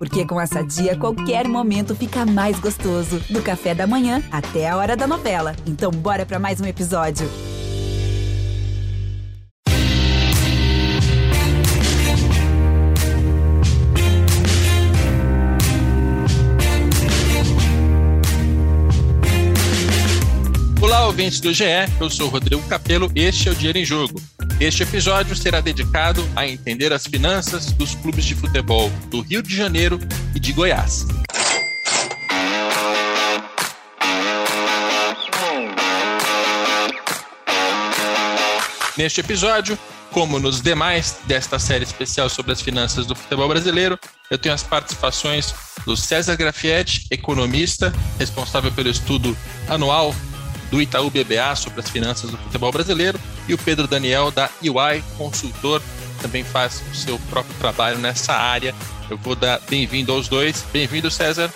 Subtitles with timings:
[0.00, 3.20] Porque com essa dia, qualquer momento fica mais gostoso.
[3.28, 5.54] Do café da manhã até a hora da novela.
[5.66, 7.28] Então, bora para mais um episódio.
[20.80, 21.64] Olá, ouvintes do GE,
[22.00, 24.18] eu sou Rodrigo Capello, este é o Dinheiro em Jogo.
[24.60, 29.56] Este episódio será dedicado a entender as finanças dos clubes de futebol do Rio de
[29.56, 29.98] Janeiro
[30.34, 31.06] e de Goiás.
[38.98, 39.78] Neste episódio,
[40.10, 43.98] como nos demais desta série especial sobre as finanças do futebol brasileiro,
[44.30, 45.54] eu tenho as participações
[45.86, 49.34] do César Grafietti, economista, responsável pelo estudo
[49.66, 50.14] anual
[50.70, 55.02] do Itaú BBA sobre as finanças do futebol brasileiro, e o Pedro Daniel, da UI
[55.18, 55.82] Consultor,
[56.20, 58.74] também faz o seu próprio trabalho nessa área.
[59.10, 60.64] Eu vou dar bem-vindo aos dois.
[60.72, 61.52] Bem-vindo, César.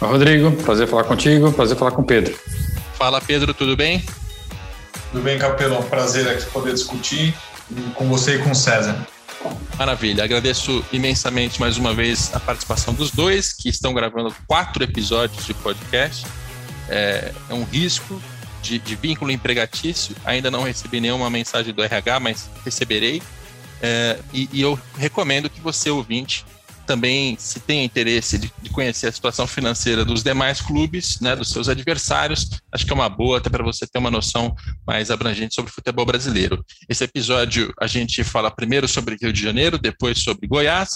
[0.00, 0.52] Oi, Rodrigo.
[0.62, 1.50] Prazer falar contigo.
[1.52, 2.38] Prazer falar com o Pedro.
[2.94, 3.52] Fala, Pedro.
[3.54, 4.04] Tudo bem?
[5.10, 5.82] Tudo bem, Capelão.
[5.82, 7.34] Prazer aqui poder discutir
[7.94, 8.94] com você e com o César.
[9.78, 10.22] Maravilha.
[10.24, 15.54] Agradeço imensamente mais uma vez a participação dos dois, que estão gravando quatro episódios de
[15.54, 16.26] podcast.
[16.88, 18.20] É, é um risco,
[18.64, 20.16] de, de, vínculo empregatício.
[20.24, 23.22] Ainda não recebi nenhuma mensagem do RH, mas receberei.
[23.82, 26.46] É, e, e, eu recomendo que você, ouvinte,
[26.86, 31.50] também, se tem interesse de, de, conhecer a situação financeira dos demais clubes, né, dos
[31.50, 34.54] seus adversários, acho que é uma boa até para você ter uma noção
[34.86, 36.64] mais abrangente sobre o futebol brasileiro.
[36.88, 40.90] Esse episódio a gente fala primeiro sobre Rio de Janeiro, depois sobre Goiás.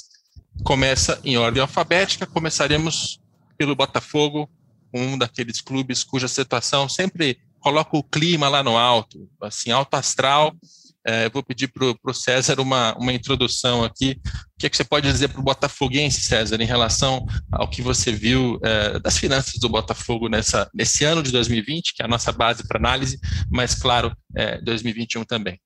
[0.64, 2.26] Começa em ordem alfabética.
[2.26, 3.20] Começaremos
[3.56, 4.48] pelo Botafogo,
[4.92, 10.54] um daqueles clubes cuja situação sempre coloca o clima lá no alto, assim, alto astral.
[11.06, 14.20] É, eu vou pedir para o César uma, uma introdução aqui.
[14.54, 17.80] O que, é que você pode dizer para o Botafoguense, César, em relação ao que
[17.80, 22.08] você viu é, das finanças do Botafogo nessa, nesse ano de 2020, que é a
[22.08, 23.18] nossa base para análise,
[23.50, 25.58] mas, claro, é, 2021 também?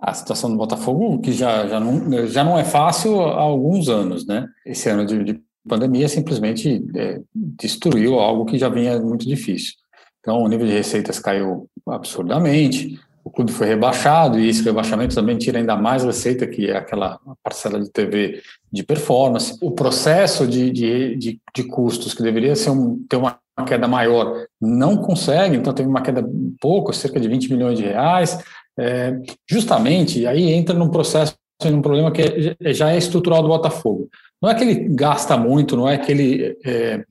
[0.00, 4.26] A situação do Botafogo, que já, já, não, já não é fácil há alguns anos,
[4.26, 4.46] né?
[4.64, 9.74] Esse ano de, de pandemia simplesmente é, destruiu algo que já vinha muito difícil.
[10.20, 15.38] Então, o nível de receitas caiu absurdamente, o clube foi rebaixado, e esse rebaixamento também
[15.38, 18.42] tira ainda mais receita, que é aquela parcela de TV
[18.72, 19.56] de performance.
[19.62, 24.46] O processo de, de, de, de custos, que deveria ser um, ter uma queda maior,
[24.60, 26.26] não consegue, então teve uma queda
[26.60, 28.38] pouco, cerca de 20 milhões de reais,
[28.78, 34.08] é, justamente, aí entra num processo, num problema que é, já é estrutural do Botafogo.
[34.40, 37.04] Não é que ele gasta muito, não é que ele é,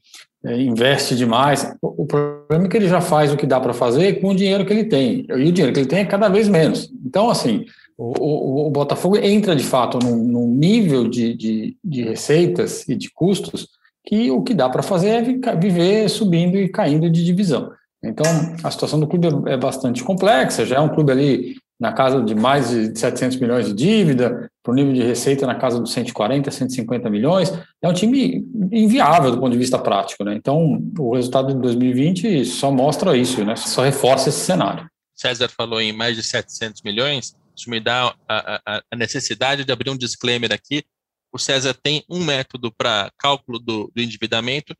[0.45, 1.73] é, investe demais.
[1.81, 4.65] O, problema é que ele já faz o que dá para fazer com o dinheiro
[4.65, 5.25] que ele tem.
[5.29, 6.91] E o dinheiro que ele tem é cada vez menos.
[7.05, 7.65] Então, assim,
[7.97, 12.95] o, o, o Botafogo entra de fato num, num nível de, de, de, receitas e
[12.95, 13.67] de custos
[14.05, 17.71] que o que dá para fazer é viver subindo e caindo de divisão.
[18.01, 18.25] Então,
[18.63, 22.33] a situação do clube é bastante complexa, já é um clube ali na casa de
[22.33, 26.51] mais de 700 milhões de dívida, para o nível de receita na casa dos 140,
[26.51, 27.51] 150 milhões.
[27.81, 30.23] É um time inviável do ponto de vista prático.
[30.23, 30.35] Né?
[30.35, 33.55] Então, o resultado de 2020 só mostra isso, né?
[33.55, 34.89] só reforça esse cenário.
[35.15, 39.71] César falou em mais de 700 milhões, isso me dá a, a, a necessidade de
[39.71, 40.83] abrir um disclaimer aqui.
[41.31, 44.73] O César tem um método para cálculo do, do endividamento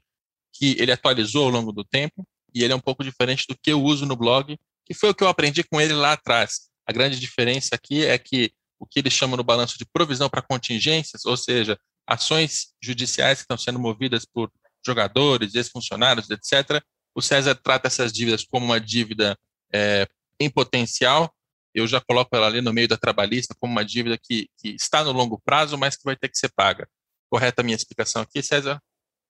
[0.54, 3.72] que ele atualizou ao longo do tempo, e ele é um pouco diferente do que
[3.72, 6.92] eu uso no blog, que foi o que eu aprendi com ele lá atrás a
[6.92, 11.26] grande diferença aqui é que o que eles chamam no balanço de provisão para contingências,
[11.26, 14.52] ou seja, ações judiciais que estão sendo movidas por
[14.86, 16.82] jogadores, ex-funcionários, etc.
[17.14, 19.38] O César trata essas dívidas como uma dívida
[19.74, 20.08] é,
[20.40, 21.32] em potencial.
[21.74, 25.04] Eu já coloco ela ali no meio da trabalhista como uma dívida que, que está
[25.04, 26.88] no longo prazo, mas que vai ter que ser paga.
[27.30, 28.82] Correta a minha explicação aqui, César?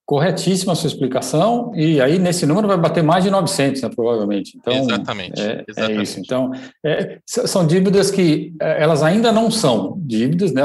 [0.09, 4.58] Corretíssima a sua explicação, e aí nesse número vai bater mais de 900, né, provavelmente.
[4.58, 6.00] Então, exatamente, é, exatamente.
[6.00, 6.20] é isso.
[6.20, 6.52] Então,
[6.84, 10.64] é, são dívidas que é, elas ainda não são dívidas, né,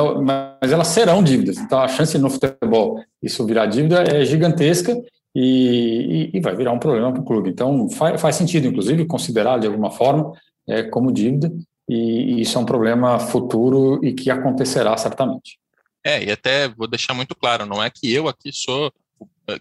[0.62, 1.58] mas elas serão dívidas.
[1.58, 4.96] Então, a chance no futebol isso virar dívida é gigantesca
[5.34, 7.50] e, e, e vai virar um problema para o clube.
[7.50, 10.32] Então, faz, faz, sentido, inclusive, considerar de alguma forma
[10.66, 11.52] é, como dívida,
[11.86, 15.58] e, e isso é um problema futuro e que acontecerá certamente.
[16.02, 18.90] É, e até vou deixar muito claro, não é que eu aqui sou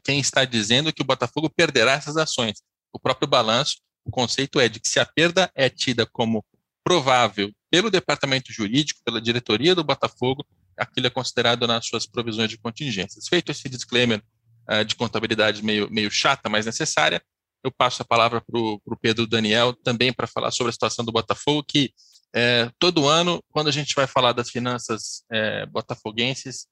[0.03, 2.61] quem está dizendo que o Botafogo perderá essas ações.
[2.91, 6.45] O próprio balanço, o conceito é de que se a perda é tida como
[6.83, 10.45] provável pelo departamento jurídico, pela diretoria do Botafogo,
[10.77, 13.27] aquilo é considerado nas suas provisões de contingências.
[13.27, 14.21] Feito esse disclaimer
[14.69, 17.21] uh, de contabilidade meio, meio chata, mas necessária,
[17.63, 21.11] eu passo a palavra para o Pedro Daniel também para falar sobre a situação do
[21.11, 21.93] Botafogo, que
[22.35, 26.67] é, todo ano, quando a gente vai falar das finanças é, botafoguenses,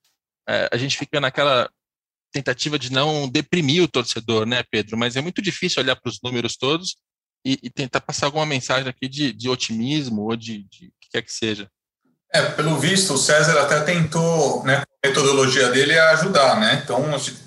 [0.49, 1.69] é, a gente fica naquela
[2.31, 4.97] tentativa de não deprimir o torcedor, né, Pedro?
[4.97, 6.95] Mas é muito difícil olhar para os números todos
[7.45, 11.21] e, e, tentar passar alguma mensagem aqui de, de otimismo ou de, de que quer
[11.21, 11.67] que seja.
[12.33, 16.81] É, pelo visto, o César até tentou, né, a metodologia dele ajudar, né?
[16.83, 17.03] Então,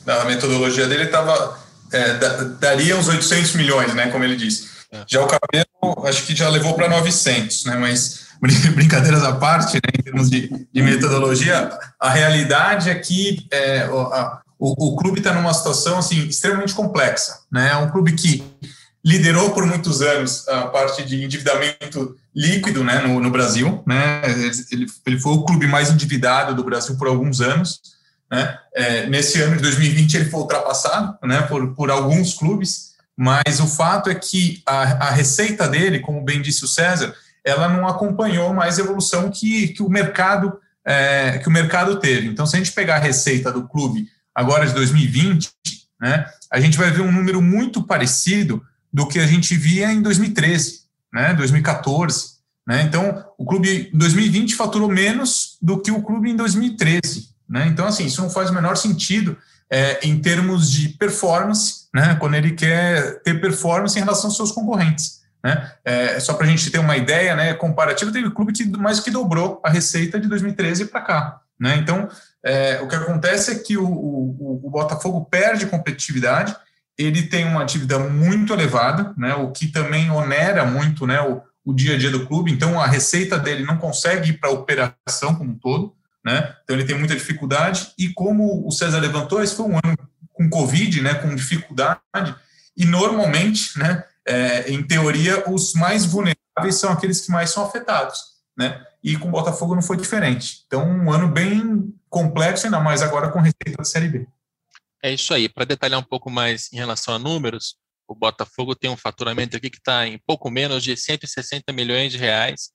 [0.07, 1.59] a metodologia dele estava
[1.91, 2.15] é,
[2.59, 4.69] daria uns 800 milhões, né, como ele disse.
[4.93, 5.05] É.
[5.09, 7.77] Já o Cabelo, acho que já levou para 900, né?
[7.77, 8.27] Mas
[8.75, 14.43] brincadeiras à parte, né, em termos de, de metodologia, a realidade é que é, a,
[14.59, 17.71] o, o, clube está numa situação assim extremamente complexa, né?
[17.73, 18.45] É um clube que
[19.05, 23.83] liderou por muitos anos a parte de endividamento líquido né, no, no Brasil.
[23.87, 24.23] Né,
[24.71, 27.81] ele, ele foi o clube mais endividado do Brasil por alguns anos.
[28.31, 33.61] Né, é, nesse ano de 2020 ele foi ultrapassado né, por, por alguns clubes, mas
[33.61, 37.15] o fato é que a, a receita dele, como bem disse o César,
[37.45, 42.29] ela não acompanhou mais a evolução que, que o mercado é, que o mercado teve.
[42.29, 45.51] Então, se a gente pegar a receita do clube agora de 2020,
[46.01, 50.03] né, a gente vai ver um número muito parecido do que a gente via em
[50.03, 50.81] 2013,
[51.13, 52.35] né, 2014.
[52.67, 52.83] Né?
[52.83, 57.29] Então, o clube em 2020 faturou menos do que o clube em 2013.
[57.49, 57.67] Né?
[57.67, 59.37] Então, assim, isso não faz o menor sentido
[59.71, 64.53] é, em termos de performance, né, quando ele quer ter performance em relação aos seus
[64.53, 65.23] concorrentes.
[65.43, 65.73] Né?
[65.85, 69.11] É, só para a gente ter uma ideia né, comparativa, teve clube que mais que
[69.11, 71.41] dobrou a receita de 2013 para cá.
[71.61, 71.77] Né?
[71.77, 72.09] Então,
[72.45, 76.55] é, o que acontece é que o, o, o Botafogo perde competitividade,
[76.97, 81.73] ele tem uma dívida muito elevada, né, o que também onera muito né, o, o
[81.73, 85.35] dia a dia do clube, então a receita dele não consegue ir para a operação
[85.35, 85.95] como um todo,
[86.25, 89.97] né, então ele tem muita dificuldade, e como o César levantou, esse foi um ano
[90.33, 92.35] com Covid, né, com dificuldade,
[92.77, 98.19] e normalmente, né, é, em teoria, os mais vulneráveis são aqueles que mais são afetados,
[98.57, 100.65] né, e com o Botafogo não foi diferente.
[100.67, 104.27] Então, um ano bem complexo, ainda mais agora com receita da Série B.
[105.03, 105.49] É isso aí.
[105.49, 107.75] Para detalhar um pouco mais em relação a números,
[108.07, 112.19] o Botafogo tem um faturamento aqui que está em pouco menos de 160 milhões de
[112.19, 112.71] reais.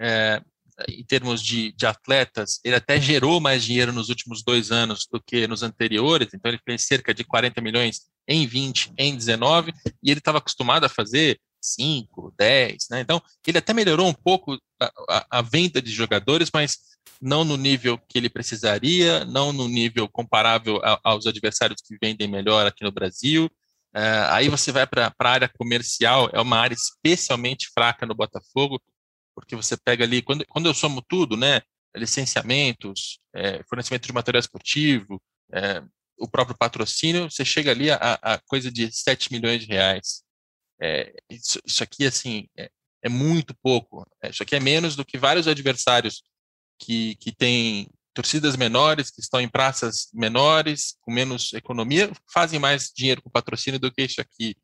[0.00, 0.42] É,
[0.88, 5.22] em termos de, de, atletas, ele até gerou mais dinheiro nos últimos dois anos do
[5.22, 10.10] que nos anteriores, então ele fez cerca de 40 milhões em 20, em 19, e
[10.10, 13.00] ele estava acostumado a fazer 5, 10, né?
[13.00, 16.78] Então, ele até melhorou um pouco a, a, a venda de jogadores, mas
[17.20, 22.28] não no nível que ele precisaria, não no nível comparável a, aos adversários que vendem
[22.28, 23.46] melhor aqui no Brasil.
[23.94, 28.82] Uh, aí você vai para a área comercial, é uma área especialmente fraca no Botafogo,
[29.34, 31.60] porque você pega ali, quando, quando eu somo tudo, né,
[31.94, 35.22] licenciamentos, é, fornecimento de material esportivo,
[35.52, 35.82] é,
[36.18, 40.21] o próprio patrocínio, você chega ali a, a coisa de 7 milhões de reais.
[40.82, 42.68] É, isso, isso, aqui, assim, é,
[43.02, 44.04] é muito pouco.
[44.20, 46.24] É, isso aqui é menos do que vários adversários
[46.78, 52.90] que, que tem torcidas menores, que estão em praças menores, com menos economia, fazem mais
[52.94, 54.56] dinheiro com patrocínio do que isso aqui.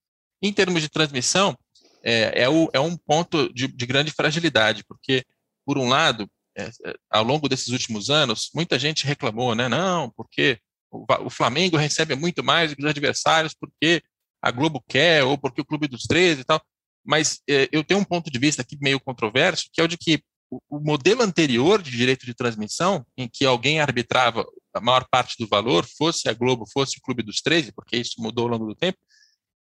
[0.43, 1.57] Em termos de transmissão,
[2.03, 5.25] é, é, o, é um ponto de, de, grande fragilidade, porque,
[5.65, 9.69] por um lado, é, é ao longo desses últimos anos, muita gente reclamou, né?
[9.69, 10.59] Não, porque
[10.91, 14.03] o, o Flamengo recebe muito mais do que os adversários, porque
[14.43, 16.61] a Globo quer, ou porque o Clube dos 13 e tal.
[17.05, 19.97] Mas é, eu tenho um ponto de vista aqui meio controverso, que é o de
[19.97, 25.35] que o modelo anterior de direito de transmissão, em que alguém arbitrava a maior parte
[25.39, 28.67] do valor, fosse a Globo, fosse o Clube dos 13, porque isso mudou ao longo
[28.67, 28.99] do tempo,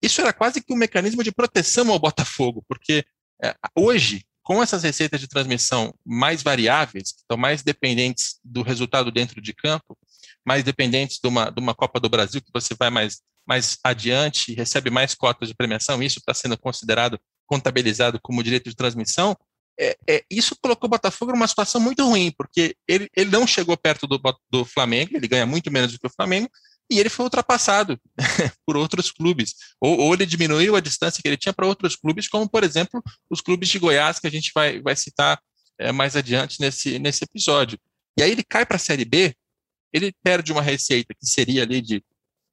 [0.01, 3.05] isso era quase que um mecanismo de proteção ao Botafogo, porque
[3.43, 9.12] é, hoje, com essas receitas de transmissão mais variáveis, que estão mais dependentes do resultado
[9.12, 9.98] dentro de campo,
[10.45, 14.53] mais dependentes de uma, de uma Copa do Brasil, que você vai mais, mais adiante
[14.53, 19.36] recebe mais cotas de premiação, isso está sendo considerado, contabilizado como direito de transmissão,
[19.79, 23.75] é, é, isso colocou o Botafogo numa situação muito ruim, porque ele, ele não chegou
[23.75, 26.50] perto do, do Flamengo, ele ganha muito menos do que o Flamengo,
[26.89, 28.00] e ele foi ultrapassado
[28.65, 29.55] por outros clubes.
[29.79, 33.01] Ou, ou, ele diminuiu a distância que ele tinha para outros clubes, como, por exemplo,
[33.29, 35.39] os clubes de Goiás, que a gente vai, vai citar
[35.79, 37.79] é, mais adiante nesse, nesse episódio.
[38.19, 39.33] E aí ele cai para a Série B,
[39.93, 42.03] ele perde uma receita que seria ali de,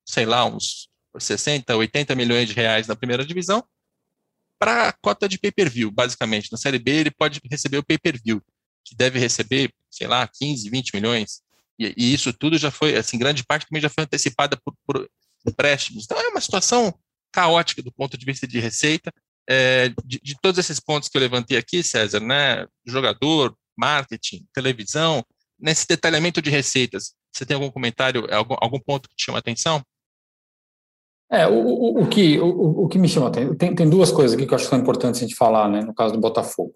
[0.07, 3.64] sei lá, uns 60, 80 milhões de reais na primeira divisão,
[4.59, 6.50] para a cota de pay-per-view, basicamente.
[6.50, 8.42] Na Série B, ele pode receber o pay-per-view,
[8.85, 11.42] que deve receber, sei lá, 15, 20 milhões.
[11.78, 15.09] E, e, isso tudo já foi, assim, grande parte também já foi antecipada por, por
[15.47, 16.04] empréstimos.
[16.04, 16.92] Então, é uma situação
[17.33, 19.12] caótica do ponto de vista de receita.
[19.49, 25.25] É, de, de, todos esses pontos que eu levantei aqui, César, né, jogador, marketing, televisão,
[25.59, 29.82] nesse detalhamento de receitas, você tem algum comentário, algum, algum ponto que te chama atenção?
[31.30, 34.47] É, o, o, o que, o, o, que me chama tem, tem duas coisas aqui
[34.47, 36.73] que eu acho que são importantes a gente falar, né, no caso do Botafogo.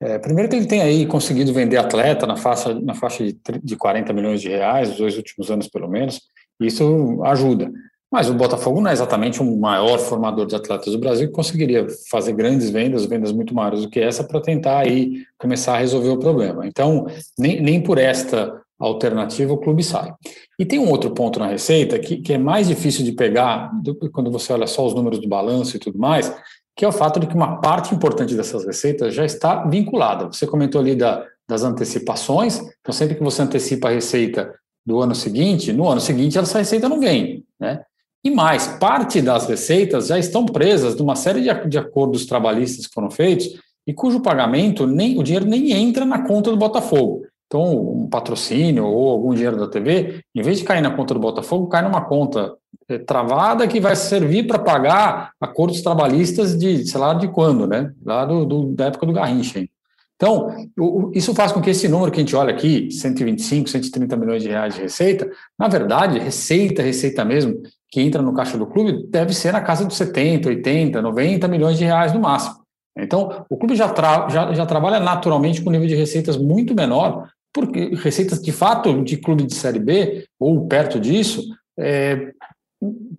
[0.00, 3.76] É, primeiro que ele tem aí conseguido vender atleta na faixa, na faixa de, de
[3.76, 6.20] 40 milhões de reais, os dois últimos anos pelo menos,
[6.60, 7.70] isso ajuda.
[8.10, 11.86] Mas o Botafogo não é exatamente o maior formador de atletas do Brasil que conseguiria
[12.10, 16.10] fazer grandes vendas, vendas muito maiores do que essa, para tentar aí começar a resolver
[16.10, 16.66] o problema.
[16.66, 17.06] Então,
[17.38, 20.12] nem, nem por esta alternativa o clube sai.
[20.58, 23.94] E tem um outro ponto na receita que, que é mais difícil de pegar do,
[24.10, 26.34] quando você olha só os números do balanço e tudo mais,
[26.76, 30.26] que é o fato de que uma parte importante dessas receitas já está vinculada.
[30.26, 34.52] Você comentou ali da, das antecipações, então sempre que você antecipa a receita
[34.84, 37.82] do ano seguinte, no ano seguinte essa receita não vem, né?
[38.24, 42.94] E mais, parte das receitas já estão presas numa série de, de acordos trabalhistas que
[42.94, 47.26] foram feitos e cujo pagamento, nem o dinheiro nem entra na conta do Botafogo.
[47.46, 51.20] Então, um patrocínio ou algum dinheiro da TV, em vez de cair na conta do
[51.20, 52.54] Botafogo, cai numa conta
[52.88, 57.92] eh, travada que vai servir para pagar acordos trabalhistas de, sei lá, de quando, né?
[58.04, 59.64] Lá do, do da época do Garrincha.
[60.16, 60.48] Então,
[60.78, 64.42] o, isso faz com que esse número que a gente olha aqui, 125, 130 milhões
[64.42, 67.60] de reais de receita, na verdade, receita, receita mesmo,
[67.90, 71.78] que entra no caixa do clube, deve ser na casa dos 70, 80, 90 milhões
[71.78, 72.64] de reais no máximo.
[72.96, 76.74] Então, o clube já, tra já, já trabalha naturalmente com um nível de receitas muito
[76.74, 81.42] menor, porque receitas de fato de clube de Série B, ou perto disso,
[81.78, 82.32] é,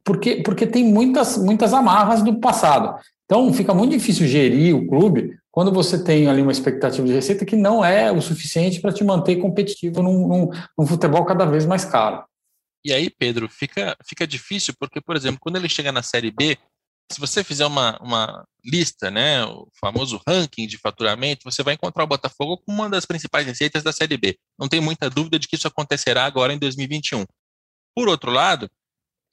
[0.04, 3.00] porque, porque tem muitas, muitas amarras do passado.
[3.24, 7.46] Então, fica muito difícil gerir o clube quando você tem ali uma expectativa de receita
[7.46, 11.66] que não é o suficiente para te manter competitivo num, num, num, futebol cada vez
[11.66, 12.24] mais caro.
[12.84, 16.58] E aí, Pedro, fica, fica difícil, porque, por exemplo, quando ele chega na Série B,
[17.12, 22.04] se você fizer uma, uma lista, né, o famoso ranking de faturamento, você vai encontrar
[22.04, 24.38] o Botafogo como uma das principais receitas da Série B.
[24.58, 27.26] Não tem muita dúvida de que isso acontecerá agora em 2021.
[27.96, 28.70] Por outro lado,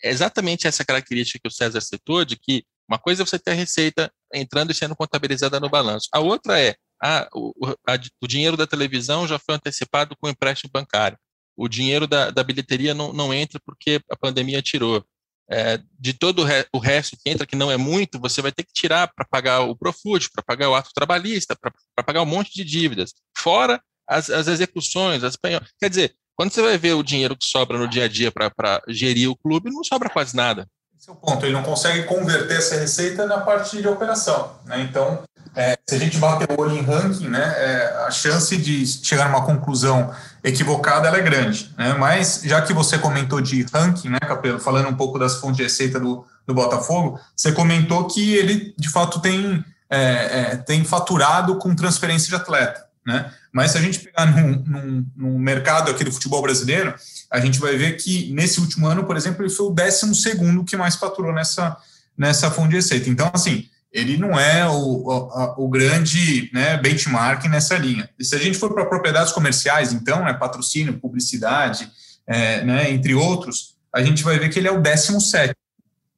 [0.02, 3.52] é exatamente essa característica que o César citou, de que uma coisa é você ter
[3.52, 6.08] a receita entrando e sendo contabilizada no balanço.
[6.12, 7.52] A outra é, a, o,
[7.88, 11.18] a, o dinheiro da televisão já foi antecipado com o empréstimo bancário.
[11.56, 15.04] O dinheiro da, da bilheteria não, não entra porque a pandemia tirou
[15.52, 18.50] é, de todo o, re, o, resto que entra, que não é muito, você vai
[18.50, 22.26] ter que tirar para pagar o Profut, para pagar o ato trabalhista, para pagar um
[22.26, 25.36] monte de dívidas, fora as, as execuções, as
[25.78, 28.82] Quer dizer, quando você vai ver o dinheiro que sobra no dia a dia para
[28.88, 30.66] gerir o clube, não sobra quase nada.
[31.02, 34.52] Esse é ponto, ele não consegue converter essa receita na parte de operação.
[34.64, 34.82] Né?
[34.82, 38.86] Então, é, se a gente bater o olho em ranking, né, é, a chance de
[38.86, 41.74] chegar a uma conclusão equivocada é grande.
[41.76, 41.92] Né?
[41.94, 45.64] Mas, já que você comentou de ranking, né, Capelo, falando um pouco das fontes de
[45.64, 51.56] receita do, do Botafogo, você comentou que ele, de fato, tem, é, é tem faturado
[51.56, 52.86] com transferência de atleta.
[53.04, 53.28] Né?
[53.52, 56.94] Mas se a gente pegar no, no, no, mercado aqui do futebol brasileiro,
[57.30, 60.64] a gente vai ver que nesse último ano, por exemplo, ele foi o décimo segundo
[60.64, 61.76] que mais faturou nessa,
[62.16, 63.10] nessa fonte de receita.
[63.10, 68.08] Então, assim, ele não é o, o, o grande né, benchmark nessa linha.
[68.18, 71.90] E se a gente for para propriedades comerciais, então, né, patrocínio, publicidade,
[72.26, 75.54] é, né, entre outros, a gente vai ver que ele é o 17.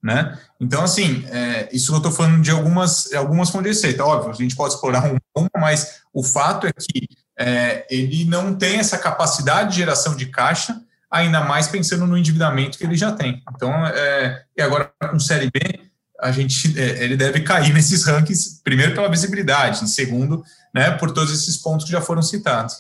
[0.01, 0.39] Né?
[0.61, 4.05] Então, assim, é, isso eu estou falando de algumas, algumas fontes de receita.
[4.05, 8.79] Óbvio, a gente pode explorar uma, mas o fato é que é, ele não tem
[8.79, 13.43] essa capacidade de geração de caixa, ainda mais pensando no endividamento que ele já tem.
[13.55, 15.61] Então, é, e agora com Série B,
[16.21, 20.43] a gente, é, ele deve cair nesses rankings, primeiro pela visibilidade, em segundo,
[20.75, 22.77] né, por todos esses pontos que já foram citados.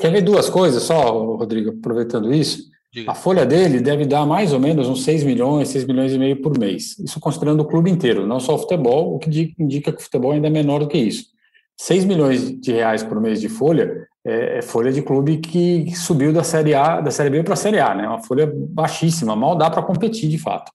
[0.00, 2.70] Quer ver duas coisas só, Rodrigo, aproveitando isso?
[2.92, 3.10] Diga.
[3.10, 6.42] A folha dele deve dar mais ou menos uns 6 milhões, 6 milhões e meio
[6.42, 6.98] por mês.
[6.98, 10.32] Isso considerando o clube inteiro, não só o futebol, o que indica que o futebol
[10.32, 11.24] ainda é menor do que isso.
[11.80, 16.32] 6 milhões de reais por mês de folha é, é folha de clube que subiu
[16.32, 18.06] da Série A, da Série B para a Série A, né?
[18.06, 20.70] Uma folha baixíssima, mal dá para competir de fato.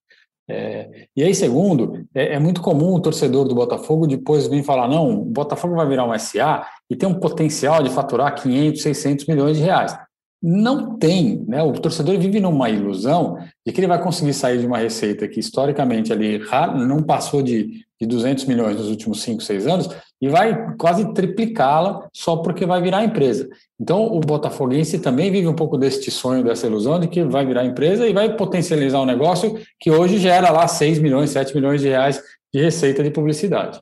[0.50, 4.88] É, e aí, segundo, é, é, muito comum o torcedor do Botafogo depois vir falar:
[4.88, 9.26] não, o Botafogo vai virar um SA e tem um potencial de faturar 500, 600
[9.26, 9.98] milhões de reais.
[10.42, 11.64] Não tem, né?
[11.64, 15.40] O torcedor vive numa ilusão de que ele vai conseguir sair de uma receita que
[15.40, 16.40] historicamente ali
[16.88, 19.90] não passou de, de 200 milhões nos últimos 5, 6 anos
[20.22, 23.48] e vai quase triplicá-la só porque vai virar empresa.
[23.80, 27.66] Então, o botafoguense também vive um pouco deste sonho, dessa ilusão de que vai virar
[27.66, 31.90] empresa e vai potencializar um negócio que hoje gera lá 6 milhões, 7 milhões de
[31.90, 32.22] reais
[32.54, 33.80] de receita de publicidade.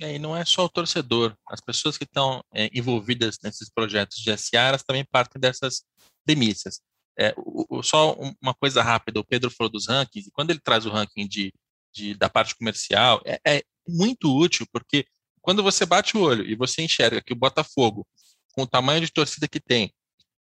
[0.00, 4.18] É, e não é só o torcedor, as pessoas que estão é, envolvidas nesses projetos
[4.18, 5.84] de SA, elas também partem dessas
[6.24, 6.80] premissas.
[7.18, 10.60] É, o, o, só uma coisa rápida, o Pedro falou dos rankings, e quando ele
[10.60, 11.50] traz o ranking de,
[11.94, 15.06] de da parte comercial, é, é muito útil, porque
[15.46, 18.04] quando você bate o olho e você enxerga que o Botafogo,
[18.52, 19.94] com o tamanho de torcida que tem,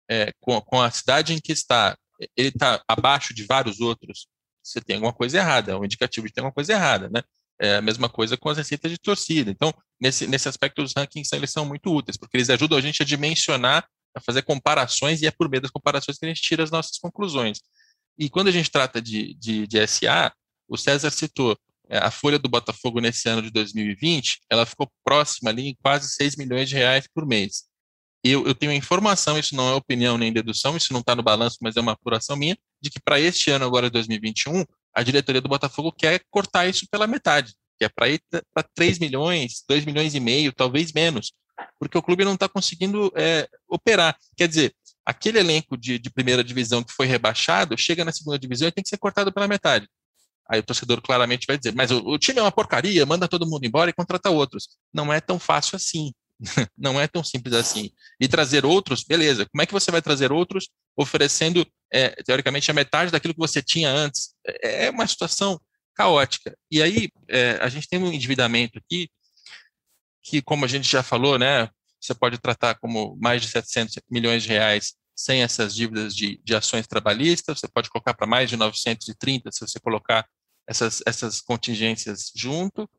[0.08, 1.98] é, com, com, a cidade em que está,
[2.38, 4.27] ele está abaixo de vários outros,
[4.63, 7.24] você tem alguma coisa errada, é um indicativo de ter alguma coisa errada, né?
[7.60, 9.50] É a mesma coisa com as receitas de torcida.
[9.50, 13.01] Então, nesse, nesse aspecto, os rankings eles são muito úteis, porque eles ajudam a gente
[13.01, 16.63] a dimensionar, a fazer comparações, e é por meio das comparações que a gente tira
[16.63, 17.60] as nossas conclusões.
[18.20, 20.31] E quando a gente trata de, de, de SA,
[20.67, 21.58] o César citou
[22.00, 26.36] a folha do Botafogo nesse ano de 2020, ela ficou próxima ali em quase 6
[26.38, 27.65] milhões de reais por mês.
[28.24, 31.57] Eu, eu tenho informação, isso não é opinião nem dedução, isso não está no balanço,
[31.62, 35.50] mas é uma apuração minha, de que para este ano, agora 2021, a diretoria do
[35.50, 38.21] Botafogo quer cortar isso pela metade, que é para ir
[38.53, 41.33] para 3 milhões, 2 milhões e meio, talvez menos,
[41.79, 44.15] porque o clube não está conseguindo é, operar.
[44.38, 48.67] Quer dizer, aquele elenco de, de, primeira divisão que foi rebaixado, chega na segunda divisão
[48.67, 49.88] e tem que ser cortado pela metade.
[50.51, 53.48] Aí o torcedor claramente vai dizer, mas o, o time é uma porcaria, manda todo
[53.48, 54.67] mundo embora e contrata outros.
[54.93, 56.12] Não é tão fácil assim.
[56.77, 57.89] não é tão simples assim.
[58.20, 59.46] E trazer outros, beleza.
[59.50, 63.62] Como é que você vai trazer outros oferecendo, é, teoricamente, a metade daquilo que você
[63.62, 64.34] tinha antes?
[64.46, 65.60] É, é uma situação
[65.96, 66.53] caótica.
[66.70, 69.10] E aí, é, a gente tem um endividamento aqui,
[70.24, 74.43] que, como a gente já falou, né, você pode tratar como mais de 700 milhões
[74.43, 78.58] de reais sem essas dívidas de, de ações trabalhistas, você pode colocar para mais de
[78.58, 80.27] 930 se você colocar
[80.72, 82.90] essas, essas contingências junto,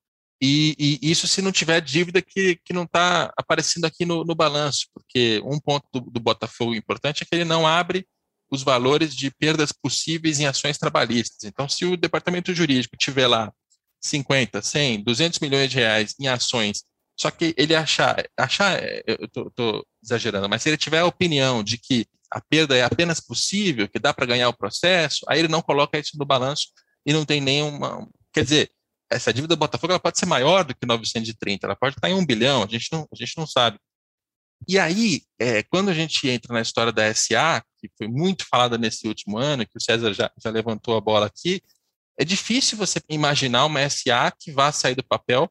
[0.41, 4.35] e, e, isso se não tiver dívida que, que não está aparecendo aqui no, no
[4.35, 8.07] balanço, porque um ponto do, do, Botafogo importante é que ele não abre
[8.51, 11.45] os valores de perdas possíveis em ações trabalhistas.
[11.45, 13.53] Então, se o departamento jurídico tiver lá
[14.01, 16.83] 50, 100, 200 milhões de reais em ações,
[17.19, 21.79] só que ele achar, achar eu estou exagerando, mas se ele tiver a opinião de
[21.79, 25.63] que a perda é apenas possível, que dá para ganhar o processo, aí ele não
[25.63, 26.67] coloca isso no balanço
[27.05, 28.09] e não tem nenhuma.
[28.33, 28.73] Quer dizer,
[29.11, 32.15] essa dívida do Botafogo ela pode ser maior do que 930, ela pode estar em
[32.15, 33.79] um bilhão, a gente não, a gente não sabe.
[34.69, 38.79] E aí, é, quando a gente entra na história da SA, que foi muito falada
[38.79, 41.61] nesse último ano, que o César já, já levantou a bola aqui,
[42.19, 45.51] é difícil você imaginar uma SA que vá sair do papel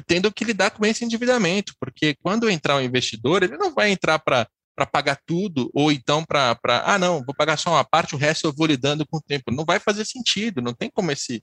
[0.00, 3.90] tendo que lidar com esse endividamento, porque quando entrar o um investidor, ele não vai
[3.90, 4.48] entrar para
[4.82, 8.46] para pagar tudo, ou então para, ah, não, vou pagar só uma parte, o resto
[8.46, 9.52] eu vou lidando com o tempo.
[9.52, 11.42] Não vai fazer sentido, não tem como esse,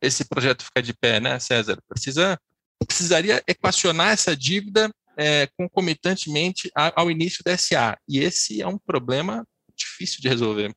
[0.00, 1.78] esse projeto ficar de pé, né, César?
[1.88, 2.38] Precisa,
[2.84, 7.96] precisaria equacionar essa dívida é, concomitantemente ao início da SA.
[8.08, 10.74] E esse é um problema difícil de resolver.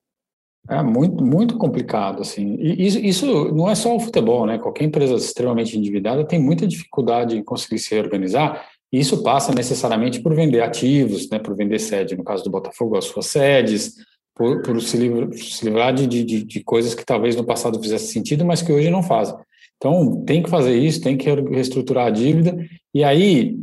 [0.67, 2.55] É muito, muito complicado, assim.
[2.59, 4.57] E isso, isso não é só o futebol, né?
[4.57, 8.67] Qualquer empresa extremamente endividada tem muita dificuldade em conseguir se reorganizar.
[8.95, 11.37] E isso passa necessariamente por vender ativos, né?
[11.37, 13.93] Por vender sede, no caso do Botafogo, as suas sedes,
[14.33, 18.13] por, por se, livrar, se livrar de, de, de, coisas que talvez no passado fizesse
[18.13, 19.35] sentido, mas que hoje não fazem.
[19.75, 22.57] Então, tem que fazer isso, tem que reestruturar a dívida,
[22.93, 23.57] e aí,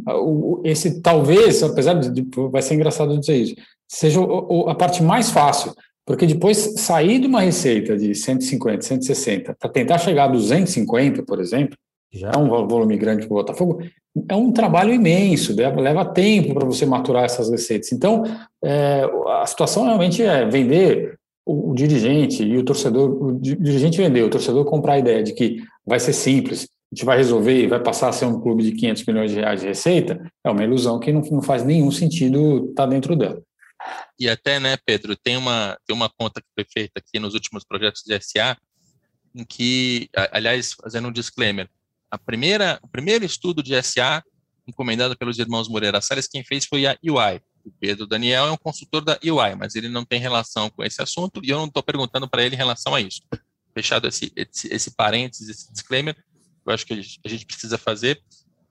[0.64, 3.54] esse talvez, apesar de, vai ser engraçado dizer isso,
[3.88, 4.20] seja
[4.68, 5.72] a parte mais fácil,
[6.04, 11.40] porque depois sair de uma receita de 150, 160, para tentar chegar a 250, por
[11.40, 11.74] exemplo,
[12.12, 13.82] já é um volume grande para o Botafogo,
[14.28, 17.92] é um trabalho imenso, leva tempo para você maturar essas receitas.
[17.92, 18.24] Então,
[18.62, 19.04] é,
[19.40, 24.30] a situação realmente é vender o, o, dirigente e o torcedor, o dirigente vender, o
[24.30, 27.80] torcedor comprar a ideia de que vai ser simples, a gente vai resolver e vai
[27.80, 30.98] passar a ser um clube de 500 milhões de reais de receita, é uma ilusão
[31.00, 33.42] que não, não faz nenhum sentido estar tá dentro dela.
[34.18, 37.64] E até, né, Pedro, tem uma, tem uma conta que foi feita aqui nos últimos
[37.64, 38.56] projetos de SA,
[39.34, 41.68] em que, aliás, fazendo um disclaimer,
[42.12, 44.22] a primeira, o primeiro estudo de SA
[44.68, 47.40] encomendado pelos irmãos Moreira Salles, quem fez foi a UI.
[47.64, 51.00] O Pedro Daniel é um consultor da UI, mas ele não tem relação com esse
[51.00, 53.22] assunto e eu não estou perguntando para ele em relação a isso.
[53.74, 56.14] Fechado esse, esse, esse parênteses, esse disclaimer,
[56.66, 58.20] eu acho que a gente precisa fazer.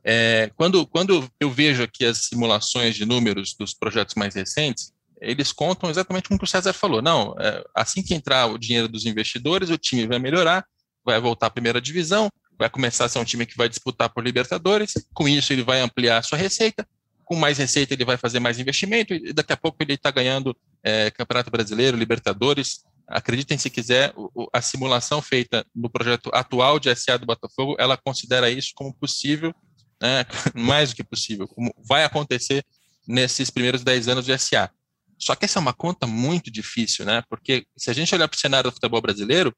[0.04, 5.52] É, quando, quando eu vejo aqui as simulações de números dos projetos mais recentes, eles
[5.52, 7.02] contam exatamente como o César falou.
[7.02, 10.66] Não, é, assim que entrar o dinheiro dos investidores, o time vai melhorar,
[11.04, 14.24] vai voltar à primeira divisão, vai começar a ser um time que vai disputar por
[14.24, 16.88] Libertadores, com isso ele vai ampliar a sua receita,
[17.26, 20.56] com mais receita ele vai fazer mais investimento, e daqui a pouco ele está ganhando
[20.84, 22.84] é, Campeonato Brasileiro, Libertadores.
[23.08, 24.14] Acreditem se quiser,
[24.54, 29.54] a simulação feita no projeto atual de SA do Botafogo, ela considera isso como possível,
[30.02, 32.66] né, mais do que possível, como vai acontecer
[33.08, 34.70] nesses primeiros 10 anos de SA.
[35.18, 37.24] Só que essa é uma conta muito difícil, né?
[37.30, 39.56] Porque se a gente olhar para o cenário do futebol brasileiro,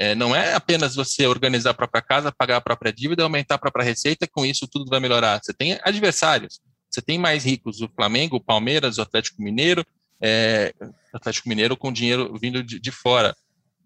[0.00, 3.58] é, não é apenas você organizar a própria casa, pagar a própria dívida, aumentar a
[3.58, 5.38] própria receita, com isso tudo vai melhorar.
[5.42, 6.58] Você tem adversários.
[6.90, 9.84] Você tem mais ricos, o Flamengo, o Palmeiras, o Atlético Mineiro,
[10.18, 10.72] é,
[11.12, 13.36] Atlético Mineiro com dinheiro vindo de, de fora.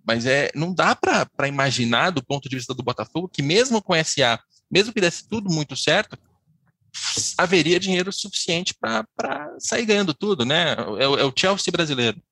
[0.07, 3.93] Mas é, não dá para imaginar, do ponto de vista do Botafogo, que mesmo com
[4.05, 4.39] SA,
[4.71, 6.17] mesmo que desse tudo muito certo,
[7.37, 9.05] haveria dinheiro suficiente para
[9.59, 10.77] sair ganhando tudo, né?
[10.97, 12.23] É, é o Chelsea brasileiro.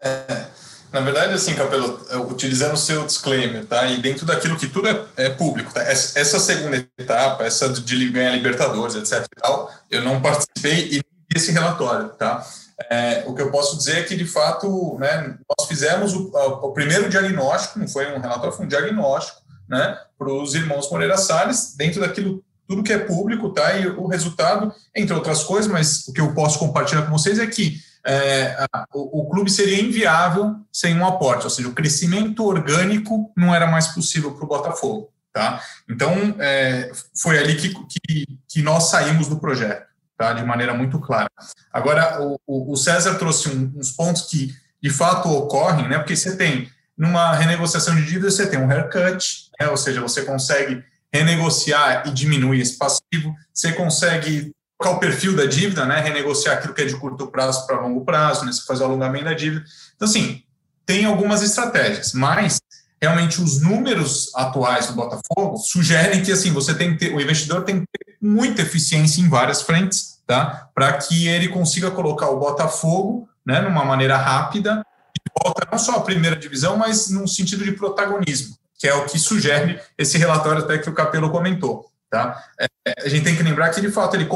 [0.00, 0.46] É,
[0.94, 3.84] Na verdade, assim, Capelo, utilizando o seu disclaimer, tá?
[3.86, 5.82] E dentro daquilo que tudo é, é público, tá?
[5.82, 11.02] Essa, essa, segunda etapa, essa de ganhar Libertadores, etc e tal, eu não participei e
[11.34, 12.46] esse relatório, tá?
[12.88, 16.72] É, o que eu posso dizer é que, de fato, né, nós fizemos o, o,
[16.72, 21.74] primeiro diagnóstico, não foi um relatório, foi um diagnóstico, né, para os irmãos Moreira Salles,
[21.76, 23.76] dentro daquilo tudo que é público, tá?
[23.76, 27.46] E o resultado, entre outras coisas, mas o que eu posso compartilhar com vocês é
[27.48, 33.32] que é, o, o, clube seria inviável sem um aporte, ou seja, o crescimento orgânico
[33.36, 35.10] não era mais possível para o Botafogo.
[35.32, 35.60] Tá?
[35.90, 39.84] Então, é, foi ali que, que, que, nós saímos do projeto,
[40.16, 40.32] tá?
[40.32, 41.28] de maneira muito clara.
[41.72, 45.98] Agora, o, o César trouxe um, uns pontos que de fato ocorrem, né?
[45.98, 49.68] porque você tem, numa renegociação de dívida, você tem um haircut, né?
[49.68, 54.53] ou seja, você consegue renegociar e diminuir esse passivo, você consegue
[54.84, 58.04] trocar o perfil da dívida, né, renegociar aquilo que é de curto prazo para longo
[58.04, 59.64] prazo, né, você faz o alongamento da dívida.
[59.96, 60.42] Então, assim,
[60.84, 62.60] tem algumas estratégias, mas
[63.00, 67.62] realmente os números atuais do Botafogo sugerem que assim você tem que ter, o investidor
[67.62, 70.68] tem que ter muita eficiência em várias frentes, tá?
[70.74, 75.96] Para que ele consiga colocar o Botafogo, né, numa maneira rápida, de volta não só
[75.96, 80.62] à primeira divisão, mas num sentido de protagonismo, que é o que sugere esse relatório
[80.62, 82.42] até que o Capelo comentou, tá?
[82.58, 82.66] É,
[83.04, 84.26] a gente tem que lembrar que de fato ele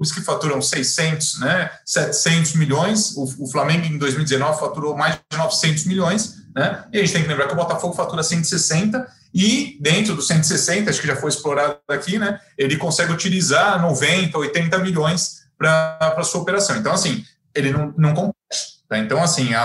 [0.00, 3.14] clubes que faturam 600, né, 700 milhões.
[3.16, 6.84] O, o, Flamengo em 2019 faturou mais de 900 milhões, né?
[6.92, 10.90] E a gente tem que lembrar que o Botafogo fatura 160 e dentro dos 160,
[10.90, 12.40] acho que já foi explorado aqui, né?
[12.56, 16.76] Ele consegue utilizar 90, 80 milhões para a sua operação.
[16.76, 18.80] Então, assim, ele não, não compete.
[18.88, 18.98] Tá?
[18.98, 19.64] Então, assim, a,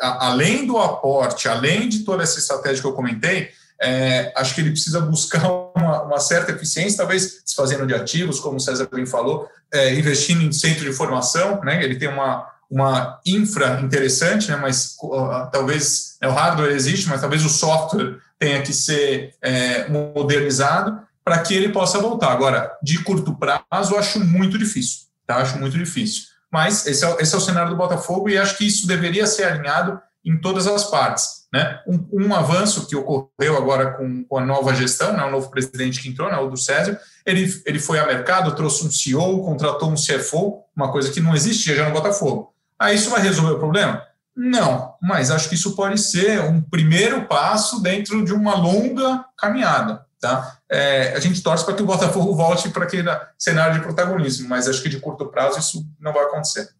[0.00, 3.50] a, além do aporte, além de toda essa estratégia que eu comentei,
[3.82, 5.42] é, acho que ele precisa buscar
[5.82, 10.42] uma, uma, certa eficiência, talvez desfazendo de ativos, como o César bem falou, é, investindo
[10.42, 11.82] em centro de formação, né?
[11.82, 14.56] Ele tem uma, uma infra interessante, né?
[14.56, 19.88] Mas uh, talvez né, o hardware existe, mas talvez o software tenha que ser é,
[19.88, 22.32] modernizado para que ele possa voltar.
[22.32, 25.36] Agora, de curto prazo, eu acho muito difícil, tá?
[25.36, 26.24] Acho muito difícil.
[26.50, 29.44] Mas esse é, esse é o cenário do Botafogo e acho que isso deveria ser
[29.44, 31.42] alinhado em todas as partes.
[31.52, 31.80] Né?
[31.86, 36.00] Um, um, avanço que ocorreu agora com, com, a nova gestão, né, o novo presidente
[36.00, 39.90] que entrou, né, o do César, ele, ele foi ao mercado, trouxe um CEO, contratou
[39.90, 42.54] um CFO, uma coisa que não existia já no Botafogo.
[42.78, 44.02] Aí isso vai resolver o problema?
[44.34, 50.06] Não, mas acho que isso pode ser um primeiro passo dentro de uma longa caminhada.
[50.18, 50.56] Tá?
[50.70, 54.68] É, a gente torce para que o Botafogo volte para aquele cenário de protagonismo, mas
[54.68, 56.70] acho que de curto prazo isso não vai acontecer.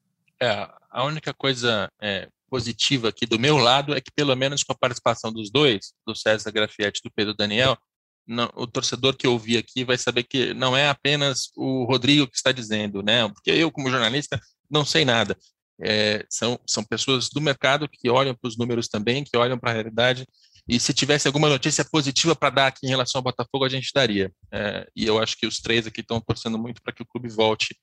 [0.41, 4.75] É, a única coisa é, positiva aqui do meu lado é que, pelo menos com
[4.75, 7.79] a participação dos dois, do César Grafietti e do Pedro Daniel,
[8.27, 12.37] não, o torcedor que ouvir aqui vai saber que não é apenas o Rodrigo que
[12.37, 13.27] está dizendo, né?
[13.27, 14.39] Porque eu, como jornalista,
[14.71, 15.35] não sei nada.
[15.81, 19.71] É, são, são pessoas do mercado que olham para os números também, que olham para
[19.71, 20.27] a realidade.
[20.69, 23.91] E se tivesse alguma notícia positiva para dar aqui em relação ao Botafogo, a gente
[23.95, 24.31] daria.
[24.53, 27.31] É, e eu acho que os três aqui estão torcendo muito para que o clube
[27.31, 27.75] volte,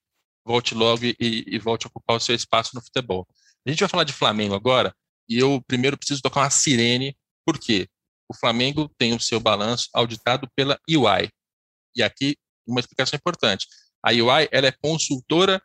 [0.46, 3.28] volte logo e, e volte a ocupar o seu espaço no futebol.
[3.66, 4.94] A gente vai falar de Flamengo agora,
[5.28, 7.88] e eu primeiro preciso tocar uma sirene, por quê?
[8.28, 11.30] O Flamengo tem o seu balanço auditado pela UI.
[11.96, 13.68] E aqui uma explicação importante.
[14.04, 15.62] A UI ela é consultora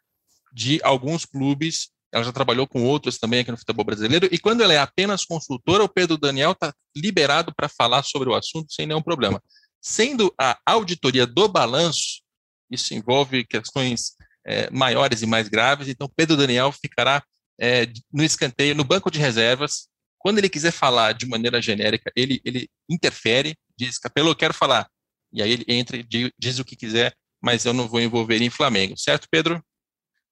[0.52, 4.62] de alguns clubes, ela já trabalhou com outros também aqui no futebol brasileiro, e quando
[4.62, 8.86] ela é apenas consultora, o Pedro Daniel está liberado para falar sobre o assunto sem
[8.86, 9.42] nenhum problema.
[9.80, 12.22] Sendo a auditoria do balanço,
[12.70, 14.12] isso envolve questões
[14.46, 17.22] é, maiores e mais graves, então Pedro Daniel ficará
[17.60, 19.88] é, no escanteio, no banco de reservas.
[20.18, 24.86] Quando ele quiser falar de maneira genérica, ele, ele interfere, diz, Capelo, eu quero falar.
[25.32, 28.50] E aí ele entra e diz o que quiser, mas eu não vou envolver em
[28.50, 28.96] Flamengo.
[28.96, 29.62] Certo, Pedro?